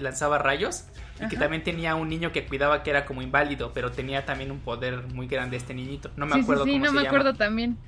[0.00, 0.84] lanzaba rayos,
[1.20, 4.50] y que también tenía un niño que cuidaba que era como inválido, pero tenía también
[4.50, 6.10] un poder muy grande este niñito.
[6.16, 7.18] No me sí, acuerdo sí, sí, cómo no se me llama.
[7.20, 7.78] acuerdo también.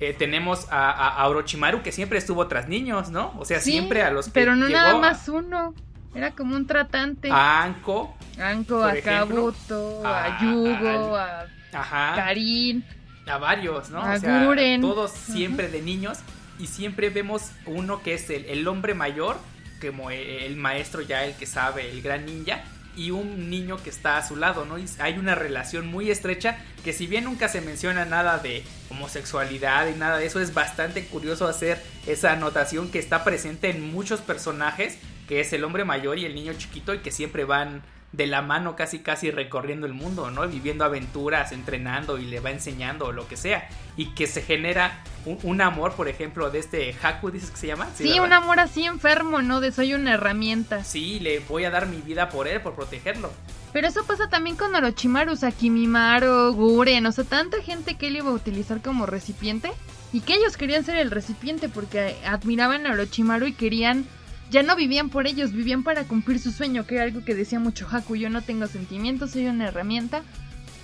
[0.00, 3.32] Eh, tenemos a, a- a Orochimaru, que siempre estuvo tras niños, ¿no?
[3.38, 5.74] O sea, Sí, siempre a los que Pero no llegó nada a- más uno.
[6.14, 7.28] Era como un tratante.
[7.30, 9.36] a Anko, Anko, a ejemplo,
[9.68, 12.84] Kabuto, a- Yugo, a ajá, Karin.
[13.26, 14.00] a varios, ¿no?
[14.00, 14.80] A o sea, Guren.
[14.80, 16.18] todos siempre de niños
[16.58, 19.36] y siempre vemos uno que es el, el hombre mayor,
[19.80, 22.62] como el maestro ya, el que sabe, el gran ninja,
[22.96, 24.78] y un niño que está a su lado, ¿no?
[24.78, 29.88] Y hay una relación muy estrecha que si bien nunca se menciona nada de homosexualidad
[29.88, 34.20] y nada de eso, es bastante curioso hacer esa anotación que está presente en muchos
[34.20, 37.82] personajes, que es el hombre mayor y el niño chiquito y que siempre van
[38.16, 40.46] de la mano casi casi recorriendo el mundo, ¿no?
[40.46, 43.68] Viviendo aventuras, entrenando y le va enseñando o lo que sea.
[43.96, 47.66] Y que se genera un, un amor, por ejemplo, de este Haku, dices que se
[47.66, 47.88] llama.
[47.94, 48.24] Sí, ¿verdad?
[48.24, 49.60] un amor así enfermo, ¿no?
[49.60, 50.84] De soy una herramienta.
[50.84, 53.30] Sí, le voy a dar mi vida por él, por protegerlo.
[53.74, 58.30] Pero eso pasa también con Orochimaru, Kimimaro, Guren, o sea, tanta gente que él iba
[58.30, 59.72] a utilizar como recipiente
[60.12, 64.06] y que ellos querían ser el recipiente porque admiraban a Orochimaru y querían,
[64.50, 67.58] ya no vivían por ellos, vivían para cumplir su sueño, que era algo que decía
[67.58, 70.22] mucho Haku, yo no tengo sentimientos, soy una herramienta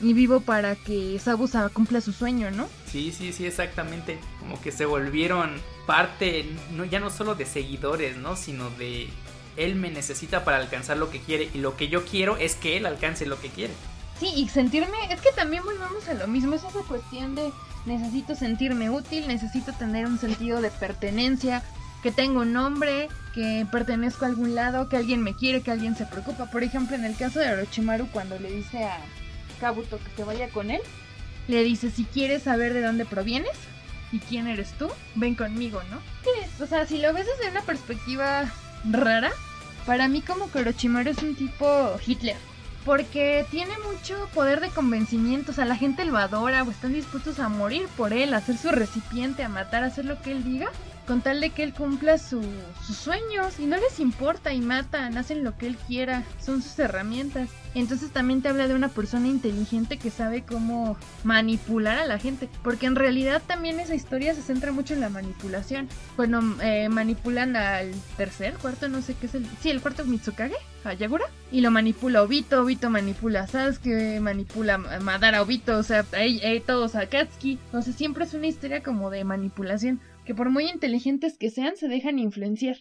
[0.02, 2.68] y vivo para que Sabusa cumpla su sueño, ¿no?
[2.86, 4.18] Sí, sí, sí, exactamente.
[4.38, 8.36] Como que se volvieron parte, no, ya no solo de seguidores, ¿no?
[8.36, 9.08] Sino de
[9.56, 12.76] él me necesita para alcanzar lo que quiere y lo que yo quiero es que
[12.76, 13.74] él alcance lo que quiere.
[14.18, 17.50] Sí, y sentirme, es que también volvemos a lo mismo, es esa cuestión de
[17.86, 21.62] necesito sentirme útil, necesito tener un sentido de pertenencia,
[22.03, 25.96] que tengo un nombre, que pertenezco a algún lado, que alguien me quiere, que alguien
[25.96, 26.46] se preocupa.
[26.46, 28.98] Por ejemplo, en el caso de Orochimaru, cuando le dice a
[29.61, 30.80] Kabuto que se vaya con él,
[31.48, 33.53] le dice, si quieres saber de dónde provienes
[34.12, 36.01] y quién eres tú, ven conmigo, ¿no?
[36.62, 38.51] O sea, si lo ves desde una perspectiva
[38.90, 39.30] rara,
[39.86, 42.36] para mí como que Orochimaru es un tipo Hitler.
[42.84, 47.38] Porque tiene mucho poder de convencimiento, o sea, la gente lo adora o están dispuestos
[47.38, 50.44] a morir por él, a ser su recipiente, a matar, a hacer lo que él
[50.44, 50.70] diga,
[51.11, 52.40] con tal de que él cumpla su-
[52.86, 56.78] sus sueños y no les importa y matan, hacen lo que él quiera, son sus
[56.78, 57.48] herramientas.
[57.74, 62.48] Entonces también te habla de una persona inteligente que sabe cómo manipular a la gente,
[62.62, 65.88] porque en realidad también esa historia se centra mucho en la manipulación.
[66.16, 69.46] Bueno, eh, manipulan al tercer, cuarto, no sé qué es el...
[69.61, 70.54] Sí, el cuarto Mitsukage,
[70.84, 75.82] a Yagura, y lo manipula Obito, Obito manipula a Sasuke, manipula a Madara Obito, o
[75.82, 77.02] sea, ahí- ahí todos a.
[77.72, 81.77] O sea, siempre es una historia como de manipulación, que por muy inteligentes que sean,
[81.77, 82.77] se dejan influenciar.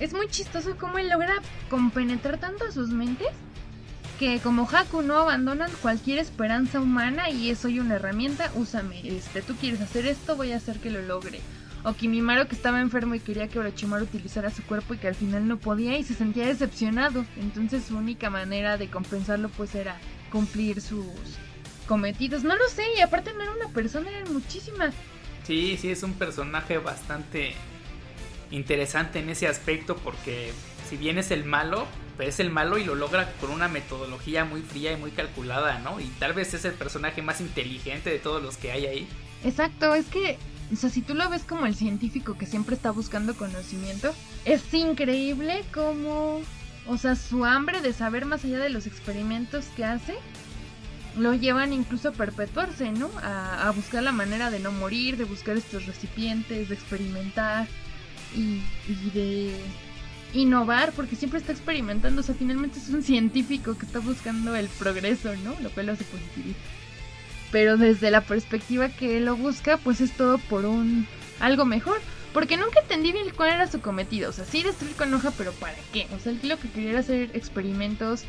[0.00, 1.34] Es muy chistoso cómo él logra
[1.70, 3.28] compenetrar tanto a sus mentes
[4.18, 9.42] que como Haku no abandonan cualquier esperanza humana y es soy una herramienta, úsame, este,
[9.42, 11.40] tú quieres hacer esto, voy a hacer que lo logre.
[11.84, 15.14] O Kimimaro que estaba enfermo y quería que Orochimaru utilizara su cuerpo y que al
[15.14, 17.26] final no podía y se sentía decepcionado.
[17.36, 19.98] Entonces su única manera de compensarlo pues era
[20.32, 21.04] cumplir sus
[21.86, 22.42] cometidos.
[22.42, 24.94] No lo sé, y aparte no era una persona, eran muchísimas.
[25.46, 27.54] Sí, sí, es un personaje bastante
[28.50, 30.52] interesante en ese aspecto porque
[30.88, 31.86] si bien es el malo,
[32.16, 35.78] pues es el malo y lo logra con una metodología muy fría y muy calculada,
[35.78, 36.00] ¿no?
[36.00, 39.08] Y tal vez es el personaje más inteligente de todos los que hay ahí.
[39.44, 40.38] Exacto, es que,
[40.72, 44.14] o sea, si tú lo ves como el científico que siempre está buscando conocimiento,
[44.44, 46.40] es increíble cómo
[46.86, 50.14] o sea, su hambre de saber más allá de los experimentos que hace,
[51.16, 53.10] lo llevan incluso a perpetuarse, ¿no?
[53.22, 57.66] A, buscar la manera de no morir, de buscar estos recipientes, de experimentar
[58.34, 58.60] y,
[58.90, 59.56] y, de
[60.32, 64.68] innovar, porque siempre está experimentando, o sea, finalmente es un científico que está buscando el
[64.68, 65.54] progreso, ¿no?
[65.60, 66.54] Lo cual lo hace positivo.
[67.52, 71.06] Pero desde la perspectiva que él lo busca, pues es todo por un
[71.40, 72.00] algo mejor.
[72.34, 74.28] Porque nunca entendí bien cuál era su cometido.
[74.28, 76.08] O sea, sí destruir con hoja, pero ¿para qué?
[76.16, 78.24] O sea, él lo que quería era hacer experimentos,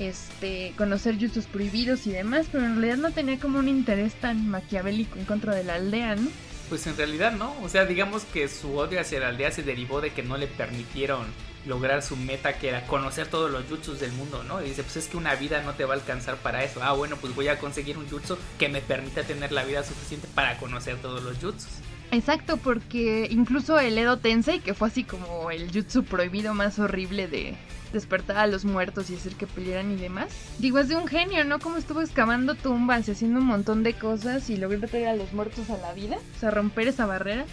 [0.00, 4.48] este, conocer jutsus prohibidos y demás, pero en realidad no tenía como un interés tan
[4.48, 6.28] maquiavélico en contra de la aldea, ¿no?
[6.70, 7.54] Pues en realidad no.
[7.62, 10.46] O sea, digamos que su odio hacia la aldea se derivó de que no le
[10.46, 11.26] permitieron
[11.66, 14.62] lograr su meta que era conocer todos los jutsus del mundo, ¿no?
[14.62, 16.82] Y dice, pues es que una vida no te va a alcanzar para eso.
[16.82, 20.26] Ah, bueno, pues voy a conseguir un jutsu que me permita tener la vida suficiente
[20.34, 21.68] para conocer todos los jutsus.
[22.12, 27.28] Exacto, porque incluso el Edo Tensei, que fue así como el jutsu prohibido más horrible
[27.28, 27.56] de
[27.92, 30.28] despertar a los muertos y hacer que pelearan y demás.
[30.58, 31.58] Digo, es de un genio, ¿no?
[31.58, 35.32] Como estuvo excavando tumbas y haciendo un montón de cosas y logró traer a los
[35.32, 37.44] muertos a la vida, o sea, romper esa barrera.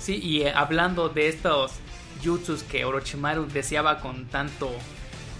[0.00, 1.72] Sí, y eh, hablando de estos
[2.24, 4.70] jutsus que Orochimaru deseaba con tanto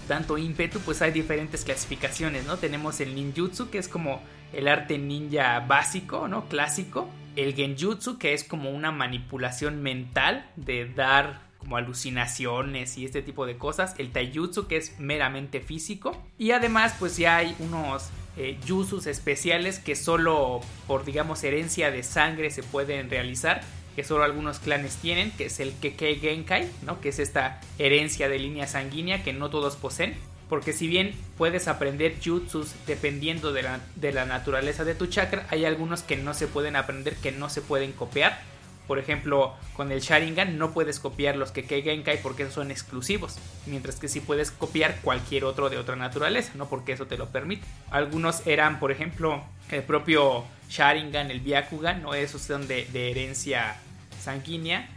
[0.07, 2.57] tanto ímpetu, pues hay diferentes clasificaciones, ¿no?
[2.57, 4.23] Tenemos el ninjutsu, que es como
[4.53, 6.49] el arte ninja básico, ¿no?
[6.49, 7.07] Clásico
[7.43, 13.45] el genjutsu, que es como una manipulación mental de dar como alucinaciones y este tipo
[13.45, 18.57] de cosas, el taijutsu que es meramente físico y además pues ya hay unos eh,
[18.65, 23.61] jutsus especiales que solo por digamos herencia de sangre se pueden realizar
[23.95, 27.01] que solo algunos clanes tienen, que es el Keke Genkai, ¿no?
[27.01, 30.15] que es esta herencia de línea sanguínea que no todos poseen
[30.49, 35.45] porque si bien puedes aprender jutsus dependiendo de la, de la, naturaleza de tu chakra,
[35.49, 38.41] hay algunos que no se pueden aprender, que no se pueden copiar.
[38.87, 43.37] Por ejemplo, con el Sharingan no puedes copiar los que Genkai porque son exclusivos,
[43.67, 47.27] mientras que sí puedes copiar cualquier otro de otra naturaleza, no porque eso te lo
[47.27, 47.67] permite.
[47.91, 53.75] Algunos eran, por ejemplo, el propio Sharingan, el Byakugan, no esos son de, herencia
[54.19, 54.89] sanguínea.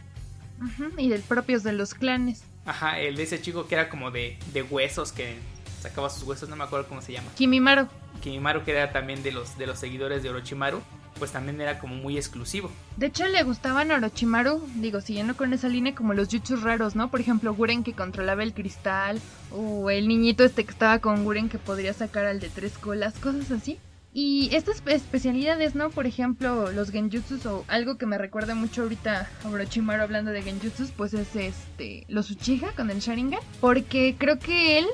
[0.97, 2.43] y del propios de los clanes.
[2.65, 5.35] Ajá, el de ese chico que era como de, de huesos, que
[5.81, 7.29] sacaba sus huesos, no me acuerdo cómo se llama.
[7.35, 7.87] Kimimaru.
[8.21, 10.81] Kimimaru, que era también de los, de los seguidores de Orochimaru,
[11.19, 12.71] pues también era como muy exclusivo.
[12.95, 16.95] De hecho, le gustaban a Orochimaru, digo, siguiendo con esa línea, como los jutsus raros,
[16.95, 17.11] ¿no?
[17.11, 19.19] Por ejemplo, Guren que controlaba el cristal,
[19.51, 23.13] o el niñito este que estaba con Guren que podría sacar al de tres colas,
[23.19, 23.77] cosas así.
[24.15, 25.89] Y estas especialidades, ¿no?
[25.89, 30.43] Por ejemplo, los genjutsus o algo que me recuerda mucho ahorita a Orochimaru hablando de
[30.43, 34.85] genjutsus, pues es este los Uchiha con el Sharingan, porque creo que él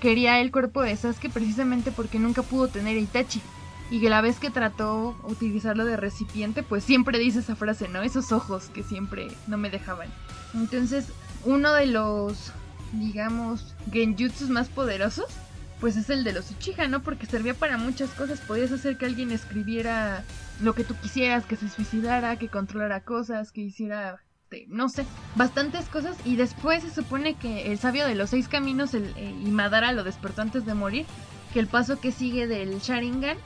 [0.00, 3.40] quería el cuerpo de Sasuke precisamente porque nunca pudo tener Itachi.
[3.90, 8.02] Y que la vez que trató utilizarlo de recipiente, pues siempre dice esa frase, ¿no?
[8.02, 10.08] Esos ojos que siempre no me dejaban.
[10.54, 11.06] Entonces,
[11.44, 12.52] uno de los,
[12.92, 15.26] digamos, genjutsus más poderosos
[15.80, 17.02] pues es el de los Uchiha, ¿no?
[17.02, 18.40] Porque servía para muchas cosas.
[18.40, 20.24] Podías hacer que alguien escribiera
[20.60, 24.20] lo que tú quisieras, que se suicidara, que controlara cosas, que hiciera,
[24.68, 26.16] no sé, bastantes cosas.
[26.24, 29.92] Y después se supone que el sabio de los seis caminos el, eh, y Madara
[29.92, 31.06] lo despertó antes de morir.
[31.52, 33.36] Que el paso que sigue del Sharingan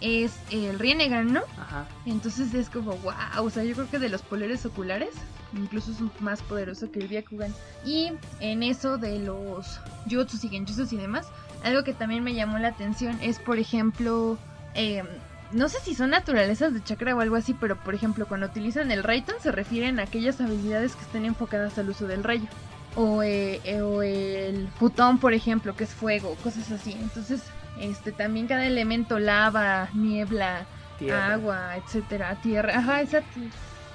[0.00, 1.40] es el Rienegan, ¿no?
[1.58, 1.86] Ajá.
[2.06, 5.10] Entonces es como, wow, o sea, yo creo que de los poleres oculares,
[5.56, 7.52] incluso es más poderoso que el Byakugan.
[7.84, 11.26] Y en eso de los Jutsus y Genjutsus y demás,
[11.64, 14.38] algo que también me llamó la atención es, por ejemplo,
[14.74, 15.02] eh,
[15.52, 18.90] no sé si son naturalezas de chakra o algo así, pero por ejemplo, cuando utilizan
[18.90, 22.46] el Raiton se refieren a aquellas habilidades que estén enfocadas al uso del rayo.
[22.96, 26.92] O, eh, eh, o el putón, por ejemplo, que es fuego, cosas así.
[26.92, 27.42] Entonces,
[27.80, 30.66] este también cada elemento, lava, niebla,
[31.12, 33.40] agua, etcétera, tierra, ajá, exacto.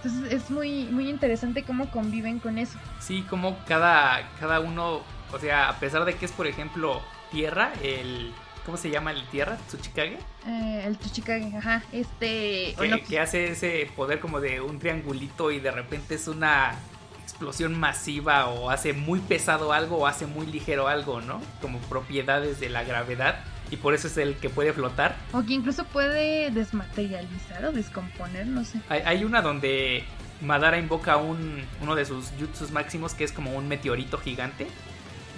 [0.03, 2.78] Entonces es muy, muy interesante cómo conviven con eso.
[2.99, 5.01] Sí, como cada, cada uno,
[5.32, 7.01] o sea, a pesar de que es, por ejemplo,
[7.34, 8.31] tierra, el...
[8.65, 9.57] ¿Cómo se llama el tierra?
[9.67, 10.17] ¿Tsuchikage?
[10.47, 11.84] Eh, el Tsuchikage, ajá.
[11.91, 12.73] Este...
[13.09, 16.73] Que, hace ese poder como de un triangulito y de repente es una
[17.21, 21.41] explosión masiva o hace muy pesado algo o hace muy ligero algo, ¿no?
[21.59, 25.17] Como propiedades de la gravedad y por eso es el que puede flotar.
[25.34, 28.79] O que incluso puede desmaterializar o descomponer, no sé.
[28.88, 30.05] Hay, hay una donde
[30.41, 34.67] Madara invoca un, uno de sus jutsus máximos que es como un meteorito gigante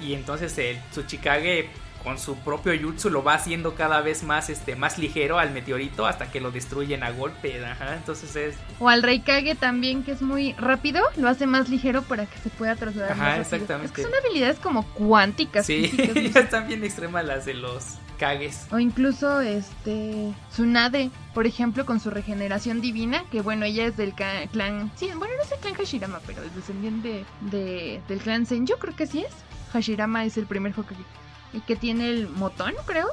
[0.01, 1.69] y entonces el Tsuchikage
[2.06, 6.06] con su propio jutsu lo va haciendo cada vez más este más ligero al meteorito
[6.06, 10.22] hasta que lo destruyen a golpe, ajá, entonces es o al Reikage también que es
[10.22, 13.88] muy rápido, lo hace más ligero para que se pueda trasladar ajá, más exactamente.
[13.88, 15.66] Es que son habilidades como cuánticas.
[15.66, 15.91] Sí,
[16.36, 18.68] están bien extremas las de los Kages.
[18.72, 24.14] O incluso este Tsunade, por ejemplo, con su regeneración divina, que bueno, ella es del
[24.14, 28.78] clan, sí, bueno, no es el clan Hashirama, pero es descendiente de, del clan Senju,
[28.78, 29.34] creo que sí es
[29.74, 31.24] Hashirama es el primer Hokage.
[31.62, 33.08] Que tiene el motón, creo.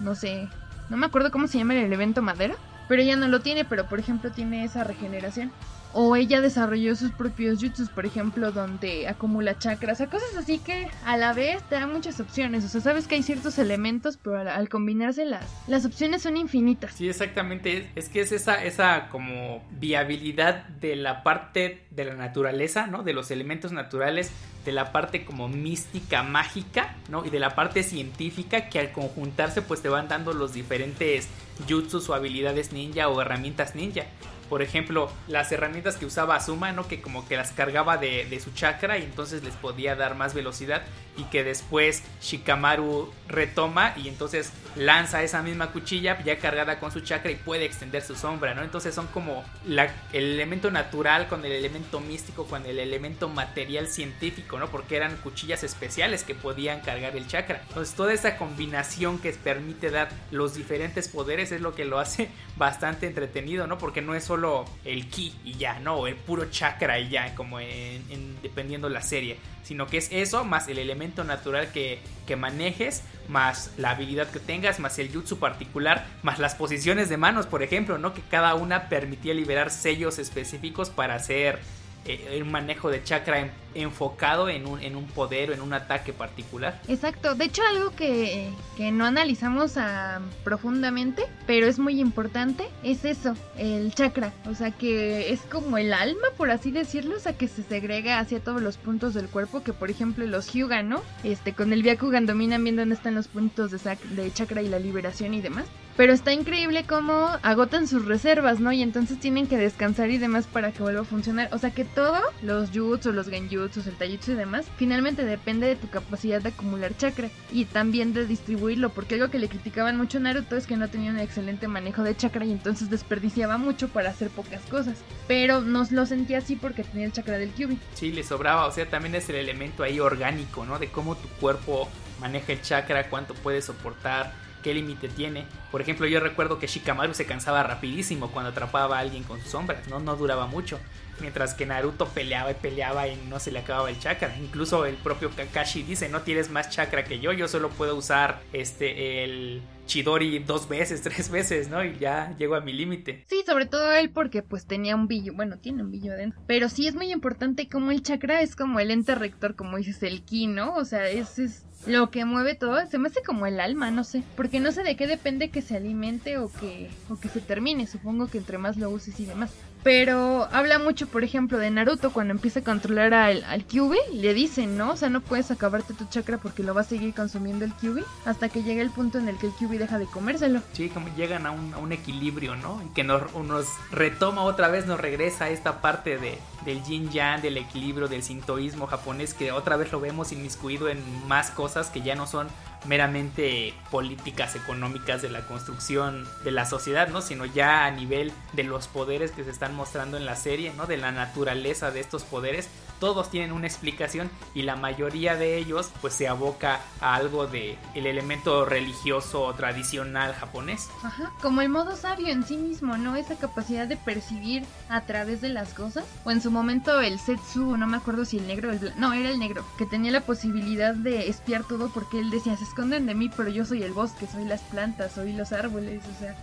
[0.00, 0.48] No sé.
[0.88, 2.54] No me acuerdo cómo se llama el evento madera.
[2.88, 5.52] Pero ella no lo tiene, pero por ejemplo tiene esa regeneración.
[5.92, 10.88] O ella desarrolló sus propios jutsus, por ejemplo, donde acumula chakras, o cosas así que
[11.04, 12.64] a la vez te dan muchas opciones.
[12.64, 16.92] O sea, sabes que hay ciertos elementos, pero al, combinarse las, opciones son infinitas.
[16.94, 17.90] Sí, exactamente.
[17.94, 23.02] Es que es esa, esa como viabilidad de la parte de la naturaleza, ¿no?
[23.02, 24.30] De los elementos naturales,
[24.66, 27.24] de la parte como mística, mágica, ¿no?
[27.24, 31.28] Y de la parte científica que al conjuntarse pues te van dando los diferentes
[31.68, 34.04] jutsus o habilidades ninja o herramientas ninja
[34.48, 36.88] por ejemplo, las herramientas que usaba Asuma, ¿no?
[36.88, 40.34] Que como que las cargaba de, de, su chakra y entonces les podía dar más
[40.34, 40.82] velocidad
[41.16, 47.00] y que después Shikamaru retoma y entonces lanza esa misma cuchilla ya cargada con su
[47.00, 48.62] chakra y puede extender su sombra, ¿no?
[48.62, 54.58] Entonces son como el elemento natural con el elemento místico, con el elemento material científico,
[54.58, 54.68] ¿no?
[54.68, 57.62] Porque eran cuchillas especiales que podían cargar el chakra.
[57.68, 62.28] Entonces toda esa combinación que permite dar los diferentes poderes es lo que lo hace
[62.56, 63.78] bastante entretenido, ¿no?
[63.78, 64.35] Porque no es solo
[64.84, 66.06] el ki y ya, ¿no?
[66.06, 70.44] El puro chakra y ya, como en, en dependiendo la serie sino que es eso
[70.44, 71.98] más el elemento natural que,
[72.36, 77.46] manejes, más la habilidad que tengas, más el jutsu particular, más las posiciones de manos,
[77.46, 78.14] por ejemplo, ¿no?
[78.14, 81.58] Que cada una permitía liberar sellos específicos para hacer
[82.04, 83.50] eh, un manejo de chakra
[83.82, 86.80] enfocado en un, en un poder o en un ataque particular.
[86.88, 93.04] Exacto, de hecho algo que, que no analizamos ah, profundamente, pero es muy importante, es
[93.04, 97.36] eso, el chakra, o sea que es como el alma, por así decirlo, o sea
[97.36, 101.02] que se segrega hacia todos los puntos del cuerpo, que por ejemplo los Hyuga, ¿no?
[101.24, 104.78] Este, con el Byakugan dominan bien dónde están los puntos de, de chakra y la
[104.78, 105.66] liberación y demás.
[105.96, 108.70] Pero está increíble cómo agotan sus reservas, ¿no?
[108.70, 111.48] Y entonces tienen que descansar y demás para que vuelva a funcionar.
[111.52, 115.76] O sea que todo, los jutsu, los genjutsu, el taijutsu y demás, finalmente depende de
[115.76, 118.90] tu capacidad de acumular chakra y también de distribuirlo.
[118.90, 122.02] Porque algo que le criticaban mucho a Naruto es que no tenía un excelente manejo
[122.02, 124.98] de chakra y entonces desperdiciaba mucho para hacer pocas cosas.
[125.26, 127.78] Pero no lo sentía así porque tenía el chakra del Kyubi.
[127.94, 128.66] Sí, le sobraba.
[128.66, 130.78] O sea, también es el elemento ahí orgánico, ¿no?
[130.78, 131.88] De cómo tu cuerpo
[132.20, 134.32] maneja el chakra, cuánto puede soportar
[134.66, 135.46] qué límite tiene.
[135.70, 139.50] Por ejemplo, yo recuerdo que Shikamaru se cansaba rapidísimo cuando atrapaba a alguien con sus
[139.50, 140.00] sombras, ¿no?
[140.00, 140.80] No duraba mucho.
[141.20, 144.36] Mientras que Naruto peleaba y peleaba y no se le acababa el chakra.
[144.38, 148.40] Incluso el propio Kakashi dice, no tienes más chakra que yo, yo solo puedo usar
[148.52, 151.84] este el Chidori dos veces, tres veces, ¿no?
[151.84, 153.24] Y ya llego a mi límite.
[153.28, 156.40] Sí, sobre todo él porque pues tenía un billo, bueno, tiene un billo adentro.
[156.46, 160.02] Pero sí es muy importante como el chakra es como el ente rector, como dices,
[160.02, 160.74] el ki, ¿no?
[160.74, 164.02] O sea, es, es lo que mueve todo se me hace como el alma, no
[164.04, 164.22] sé.
[164.36, 167.86] Porque no sé de qué depende que se alimente o que, o que se termine.
[167.86, 169.52] Supongo que entre más lo uses y demás.
[169.86, 173.64] Pero habla mucho, por ejemplo, de Naruto cuando empieza a controlar al, al.
[174.12, 174.90] Le dicen, ¿no?
[174.90, 178.02] O sea, no puedes acabarte tu chakra porque lo va a seguir consumiendo el Kyubi
[178.24, 180.60] hasta que llegue el punto en el que el Kyubi deja de comérselo.
[180.72, 182.82] Sí, como llegan a un, a un equilibrio, ¿no?
[182.82, 187.10] Y que nos, nos, retoma otra vez, nos regresa a esta parte de, del yin
[187.10, 191.88] yang, del equilibrio, del sintoísmo japonés, que otra vez lo vemos inmiscuido en más cosas
[191.88, 192.48] que ya no son
[192.84, 197.22] meramente políticas económicas de la construcción de la sociedad, ¿no?
[197.22, 200.86] Sino ya a nivel de los poderes que se están mostrando en la serie, ¿no?
[200.86, 202.68] De la naturaleza de estos poderes
[202.98, 207.78] todos tienen una explicación y la mayoría de ellos pues se aboca a algo de
[207.94, 210.88] el elemento religioso tradicional japonés.
[211.02, 213.16] Ajá, como el modo sabio en sí mismo, ¿no?
[213.16, 216.04] Esa capacidad de percibir a través de las cosas.
[216.24, 219.12] O en su momento el Setsu, no me acuerdo si el negro o el no,
[219.12, 223.06] era el negro, que tenía la posibilidad de espiar todo porque él decía, se esconden
[223.06, 226.36] de mí, pero yo soy el bosque, soy las plantas, soy los árboles, o sea,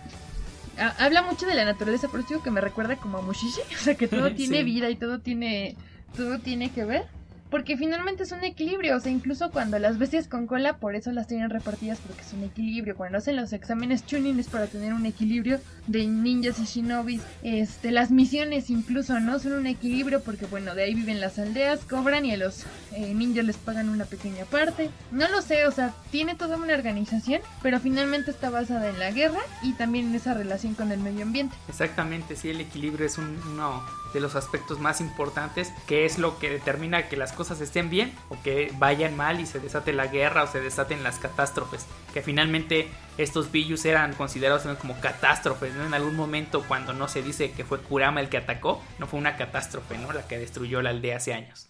[1.00, 3.78] habla mucho de la naturaleza, por eso digo que me recuerda como a Mushishi, o
[3.78, 5.76] sea, que todo tiene vida y todo tiene
[6.16, 7.06] todo tiene que ver.
[7.54, 11.12] Porque finalmente es un equilibrio, o sea, incluso cuando las bestias con cola, por eso
[11.12, 12.96] las tienen repartidas porque es un equilibrio.
[12.96, 17.22] Cuando hacen los exámenes tuning es para tener un equilibrio de ninjas y shinobis.
[17.44, 19.38] Este, las misiones incluso, ¿no?
[19.38, 23.14] Son un equilibrio porque, bueno, de ahí viven las aldeas, cobran y a los eh,
[23.14, 24.90] ninjas les pagan una pequeña parte.
[25.12, 29.12] No lo sé, o sea, tiene toda una organización, pero finalmente está basada en la
[29.12, 31.56] guerra y también en esa relación con el medio ambiente.
[31.70, 36.40] Exactamente, sí, el equilibrio es un, uno de los aspectos más importantes, que es lo
[36.40, 40.08] que determina que las cosas estén bien o que vayan mal y se desate la
[40.08, 41.86] guerra o se desaten las catástrofes.
[42.14, 42.88] Que finalmente
[43.18, 45.86] estos Billus eran considerados como catástrofes, ¿no?
[45.86, 49.20] En algún momento cuando no se dice que fue Kurama el que atacó, no fue
[49.20, 50.12] una catástrofe, ¿no?
[50.14, 51.70] La que destruyó la aldea hace años.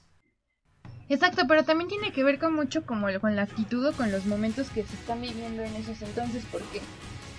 [1.10, 4.26] Exacto, pero también tiene que ver con mucho como con la actitud o con los
[4.26, 6.82] momentos que se están viviendo en esos entonces, porque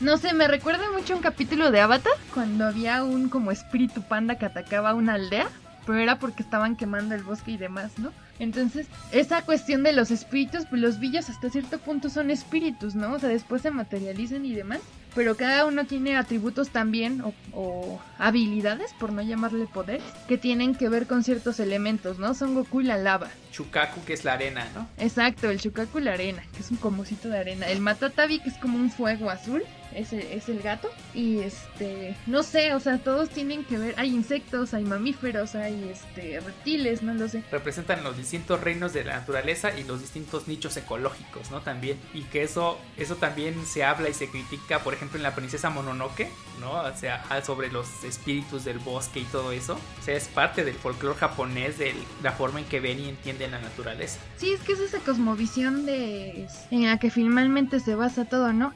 [0.01, 4.37] no sé, me recuerda mucho un capítulo de Avatar cuando había un como espíritu panda
[4.37, 5.49] que atacaba una aldea
[5.87, 8.12] pero era porque estaban quemando el bosque y demás, ¿no?
[8.39, 13.14] Entonces, esa cuestión de los espíritus, pues los villas hasta cierto punto son espíritus, ¿no?
[13.14, 14.80] O sea, después se materializan y demás
[15.14, 17.22] pero cada uno tiene atributos también
[17.53, 22.35] o, habilidades, por no llamarle poder, que tienen que ver con ciertos elementos, ¿no?
[22.35, 23.28] Son Goku y la lava.
[23.53, 24.89] Chukaku, que es la arena, ¿no?
[24.99, 27.66] Exacto, el Chukaku la arena, que es un comocito de arena.
[27.66, 29.62] El Matatabi, que es como un fuego azul
[29.95, 30.88] es el, es el gato.
[31.14, 33.95] Y este, no sé, o sea, todos tienen que ver.
[33.97, 37.42] Hay insectos, hay mamíferos, hay este reptiles, no lo sé.
[37.51, 41.61] Representan los distintos reinos de la naturaleza y los distintos nichos ecológicos, ¿no?
[41.61, 41.99] También.
[42.12, 45.70] Y que eso, eso también se habla y se critica, por ejemplo, en la princesa
[45.70, 46.28] Mononoke,
[46.61, 46.72] ¿no?
[46.72, 49.74] O sea, sobre los espíritus del bosque y todo eso.
[49.74, 53.53] O sea, es parte del folclore japonés, de la forma en que ven y entienden
[53.53, 54.18] la naturaleza.
[54.36, 58.72] Sí, es que es esa cosmovisión de en la que finalmente se basa todo, ¿no?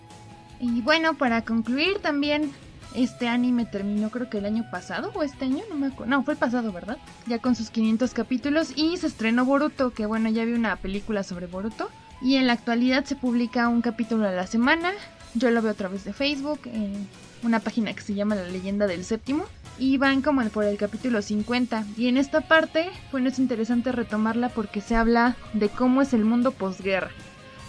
[0.60, 2.52] Y bueno, para concluir también,
[2.94, 6.10] este anime terminó creo que el año pasado o este año, no me acuerdo.
[6.10, 6.98] No, fue el pasado, ¿verdad?
[7.26, 11.22] Ya con sus 500 capítulos y se estrenó Boruto, que bueno, ya vi una película
[11.22, 11.90] sobre Boruto.
[12.20, 14.92] Y en la actualidad se publica un capítulo a la semana.
[15.34, 17.06] Yo lo veo a través de Facebook, en
[17.44, 19.44] una página que se llama La leyenda del séptimo.
[19.78, 21.84] Y van como por el capítulo 50.
[21.96, 26.24] Y en esta parte, bueno, es interesante retomarla porque se habla de cómo es el
[26.24, 27.10] mundo posguerra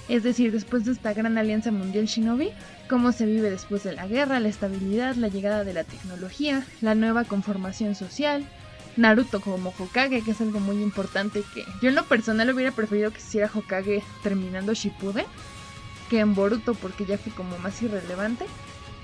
[0.09, 2.49] es decir, después de esta gran alianza mundial shinobi,
[2.89, 6.95] cómo se vive después de la guerra, la estabilidad, la llegada de la tecnología, la
[6.95, 8.45] nueva conformación social,
[8.97, 13.11] Naruto como Hokage, que es algo muy importante que yo en lo personal hubiera preferido
[13.11, 15.25] que hiciera Hokage terminando Shippuden
[16.09, 18.45] que en Boruto porque ya fue como más irrelevante.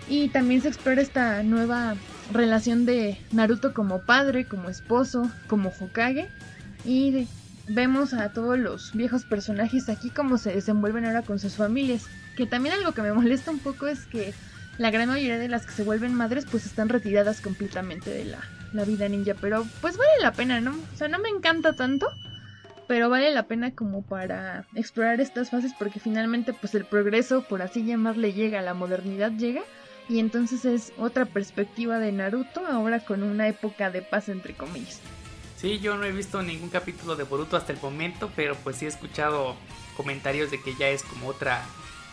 [0.09, 1.95] Y también se explora esta nueva
[2.31, 6.27] relación de Naruto como padre, como esposo, como Hokage
[6.83, 7.27] y
[7.67, 12.05] vemos a todos los viejos personajes aquí como se desenvuelven ahora con sus familias.
[12.35, 14.33] Que también algo que me molesta un poco es que
[14.77, 18.39] la gran mayoría de las que se vuelven madres pues están retiradas completamente de la,
[18.73, 19.33] la vida ninja.
[19.39, 20.71] Pero pues vale la pena, ¿no?
[20.71, 22.07] O sea, no me encanta tanto.
[22.87, 27.63] Pero vale la pena como para explorar estas fases porque finalmente pues el progreso, por
[27.63, 29.63] así llamarle, llega, la modernidad llega.
[30.07, 35.01] Y entonces es otra perspectiva de Naruto ahora con una época de paz entre comillas.
[35.57, 38.85] Sí, yo no he visto ningún capítulo de Boruto hasta el momento, pero pues sí
[38.85, 39.55] he escuchado
[39.97, 41.63] comentarios de que ya es como otra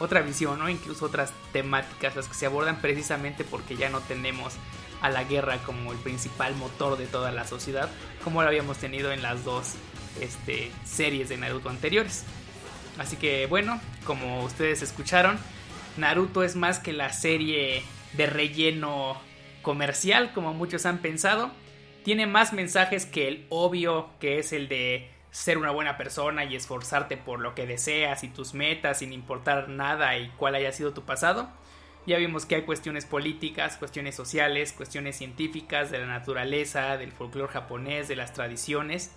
[0.03, 0.69] otra visión.
[0.71, 4.55] Incluso otras temáticas las que se abordan precisamente porque ya no tenemos
[5.01, 7.91] a la guerra como el principal motor de toda la sociedad,
[8.23, 9.75] como lo habíamos tenido en las dos
[10.21, 12.25] este, series de Naruto anteriores.
[12.99, 15.39] Así que bueno, como ustedes escucharon,
[15.97, 17.83] Naruto es más que la serie
[18.13, 19.21] de relleno
[19.63, 21.51] comercial, como muchos han pensado
[22.03, 26.55] tiene más mensajes que el obvio, que es el de ser una buena persona y
[26.55, 30.93] esforzarte por lo que deseas y tus metas sin importar nada y cuál haya sido
[30.93, 31.49] tu pasado.
[32.07, 37.51] Ya vimos que hay cuestiones políticas, cuestiones sociales, cuestiones científicas de la naturaleza, del folclore
[37.51, 39.13] japonés, de las tradiciones,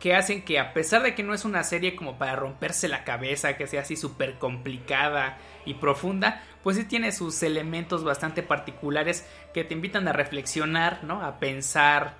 [0.00, 3.04] que hacen que a pesar de que no es una serie como para romperse la
[3.04, 5.36] cabeza, que sea así súper complicada
[5.66, 11.22] y profunda, pues sí tiene sus elementos bastante particulares que te invitan a reflexionar, ¿no?
[11.22, 12.14] A pensar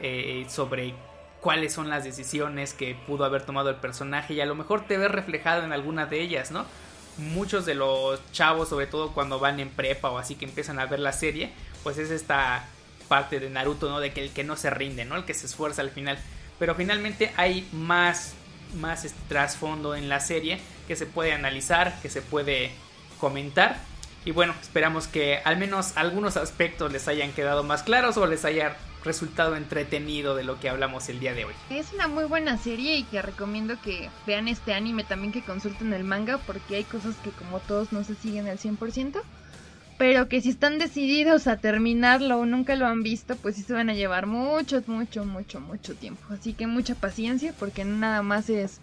[0.00, 0.94] eh, sobre
[1.40, 4.98] cuáles son las decisiones que pudo haber tomado el personaje y a lo mejor te
[4.98, 6.66] ves reflejado en alguna de ellas, ¿no?
[7.16, 10.86] Muchos de los chavos, sobre todo cuando van en prepa o así que empiezan a
[10.86, 12.64] ver la serie, pues es esta
[13.08, 14.00] parte de Naruto, ¿no?
[14.00, 15.16] De que el que no se rinde, ¿no?
[15.16, 16.18] El que se esfuerza al final
[16.58, 18.34] pero finalmente hay más,
[18.74, 22.70] más este trasfondo en la serie que se puede analizar, que se puede
[23.20, 23.78] comentar.
[24.24, 28.44] Y bueno, esperamos que al menos algunos aspectos les hayan quedado más claros o les
[28.44, 31.54] haya resultado entretenido de lo que hablamos el día de hoy.
[31.70, 35.92] Es una muy buena serie y que recomiendo que vean este anime también que consulten
[35.92, 39.22] el manga porque hay cosas que como todos no se siguen al 100%
[39.98, 43.72] pero que si están decididos a terminarlo o nunca lo han visto, pues sí se
[43.72, 46.22] van a llevar mucho, mucho, mucho, mucho tiempo.
[46.30, 48.80] Así que mucha paciencia porque nada más es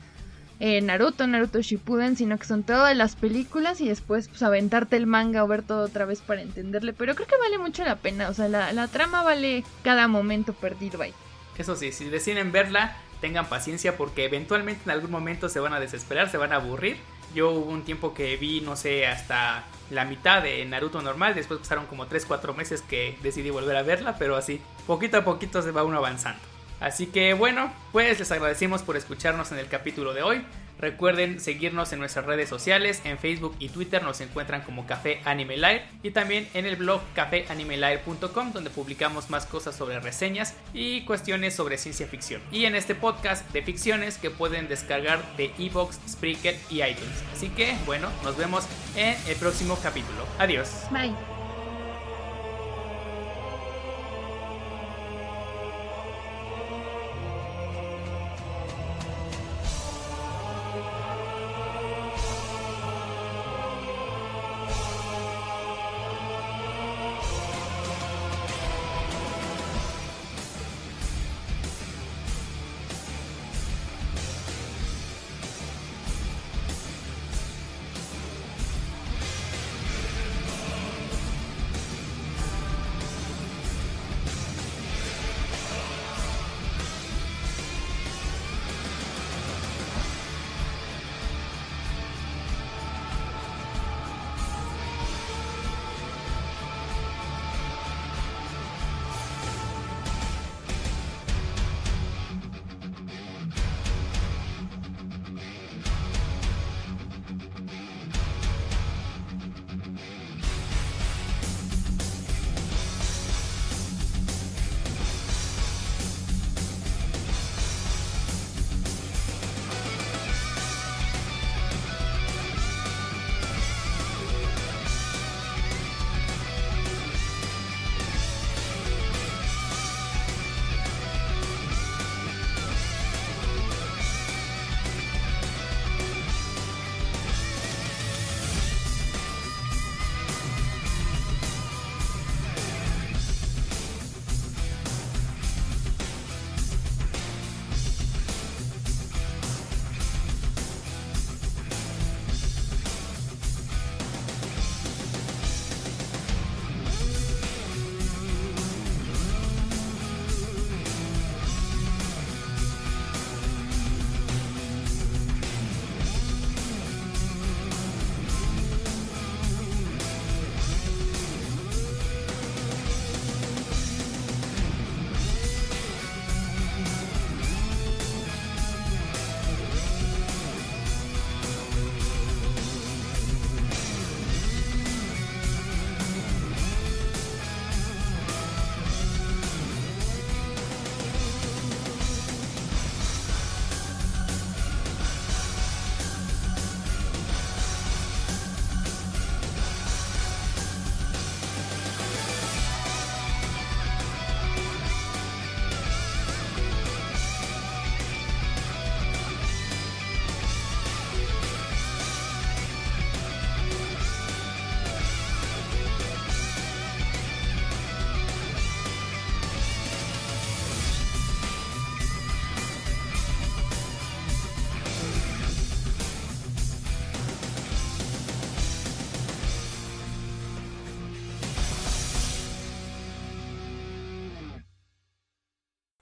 [0.60, 5.08] eh, Naruto, Naruto Shippuden, sino que son todas las películas y después pues aventarte el
[5.08, 6.94] manga o ver todo otra vez para entenderle.
[6.94, 10.54] Pero creo que vale mucho la pena, o sea, la, la trama vale cada momento
[10.54, 11.14] perdido ahí.
[11.58, 15.80] Eso sí, si deciden verla, tengan paciencia porque eventualmente en algún momento se van a
[15.80, 16.98] desesperar, se van a aburrir.
[17.34, 21.36] Yo hubo un tiempo que vi, no sé, hasta la mitad de Naruto normal.
[21.36, 25.62] Después pasaron como 3-4 meses que decidí volver a verla, pero así, poquito a poquito
[25.62, 26.55] se va uno avanzando.
[26.80, 30.46] Así que bueno, pues les agradecemos por escucharnos en el capítulo de hoy.
[30.78, 35.56] Recuerden seguirnos en nuestras redes sociales, en Facebook y Twitter nos encuentran como Café Anime
[35.56, 41.56] Live y también en el blog cafeanimelive.com donde publicamos más cosas sobre reseñas y cuestiones
[41.56, 42.42] sobre ciencia ficción.
[42.52, 47.24] Y en este podcast de ficciones que pueden descargar de Evox, Spreaker y iTunes.
[47.34, 48.66] Así que bueno, nos vemos
[48.98, 50.26] en el próximo capítulo.
[50.40, 50.70] Adiós.
[50.92, 51.35] Bye.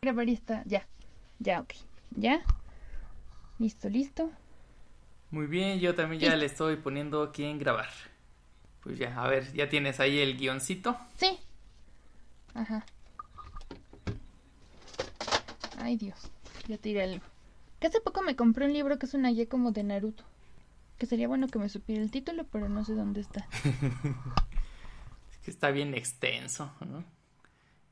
[0.03, 0.63] Grabar esta.
[0.65, 0.85] Ya.
[1.39, 1.75] Ya, ok.
[2.17, 2.43] Ya.
[3.57, 4.29] Listo, listo.
[5.31, 7.87] Muy bien, yo también ya le estoy poniendo aquí en grabar.
[8.81, 10.97] Pues ya, a ver, ¿ya tienes ahí el guioncito?
[11.15, 11.39] Sí.
[12.53, 12.85] Ajá.
[15.77, 16.29] Ay, Dios.
[16.67, 17.23] Ya tiré algo.
[17.79, 20.25] Que hace poco me compré un libro que es una guía como de Naruto.
[20.97, 23.47] Que sería bueno que me supiera el título, pero no sé dónde está.
[25.31, 27.05] es que está bien extenso, ¿no?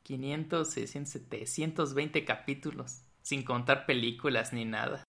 [0.03, 5.03] 500, 600, 720 capítulos, sin contar películas ni nada.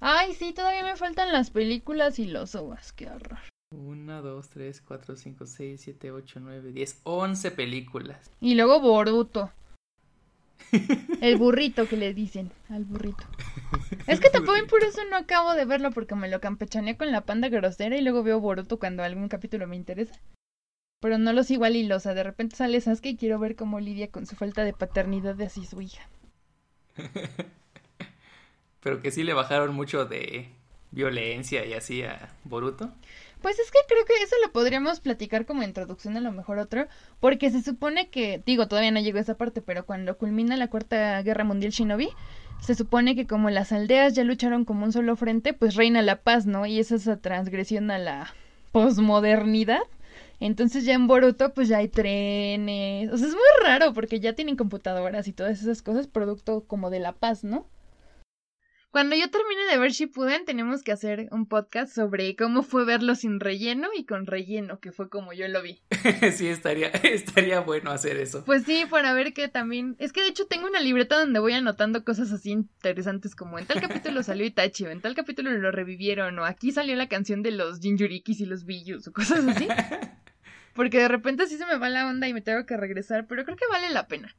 [0.00, 3.38] Ay, sí, todavía me faltan las películas y los ovas, qué horror.
[3.70, 8.30] 1, 2, 3, 4, 5, 6, 7, 8, 9, 10, 11 películas.
[8.40, 9.50] Y luego Boruto.
[11.20, 13.24] El burrito que le dicen al burrito.
[14.06, 17.22] Es que tampoco por eso no acabo de verlo porque me lo campechaneé con la
[17.22, 20.20] panda grosera y luego veo Boruto cuando algún capítulo me interesa.
[21.04, 24.08] Pero no los igual y los, de repente sale Sasuke y quiero ver cómo lidia
[24.08, 26.08] con su falta de paternidad de así su hija.
[28.80, 30.48] Pero que sí le bajaron mucho de
[30.92, 32.90] violencia y así a Boruto.
[33.42, 36.86] Pues es que creo que eso lo podríamos platicar como introducción a lo mejor otro,
[37.20, 40.68] porque se supone que, digo, todavía no llegó a esa parte, pero cuando culmina la
[40.68, 42.08] Cuarta Guerra Mundial Shinobi,
[42.62, 46.22] se supone que como las aldeas ya lucharon como un solo frente, pues reina la
[46.22, 46.64] paz, ¿no?
[46.64, 48.32] Y esa es esa transgresión a la
[48.72, 49.82] posmodernidad.
[50.40, 54.34] Entonces ya en Boruto pues ya hay trenes, o sea, es muy raro porque ya
[54.34, 57.68] tienen computadoras y todas esas cosas, producto como de la paz, ¿no?
[58.94, 63.16] Cuando yo termine de ver Shippuden, tenemos que hacer un podcast sobre cómo fue verlo
[63.16, 65.82] sin relleno y con relleno, que fue como yo lo vi.
[66.36, 68.44] sí, estaría, estaría bueno hacer eso.
[68.44, 69.96] Pues sí, para ver que también.
[69.98, 73.66] Es que de hecho tengo una libreta donde voy anotando cosas así interesantes como en
[73.66, 77.42] tal capítulo salió Itachi, o en tal capítulo lo revivieron, o aquí salió la canción
[77.42, 79.66] de los Jinjurikis y los Biyus, o cosas así.
[80.74, 83.44] Porque de repente sí se me va la onda y me tengo que regresar, pero
[83.44, 84.36] creo que vale la pena.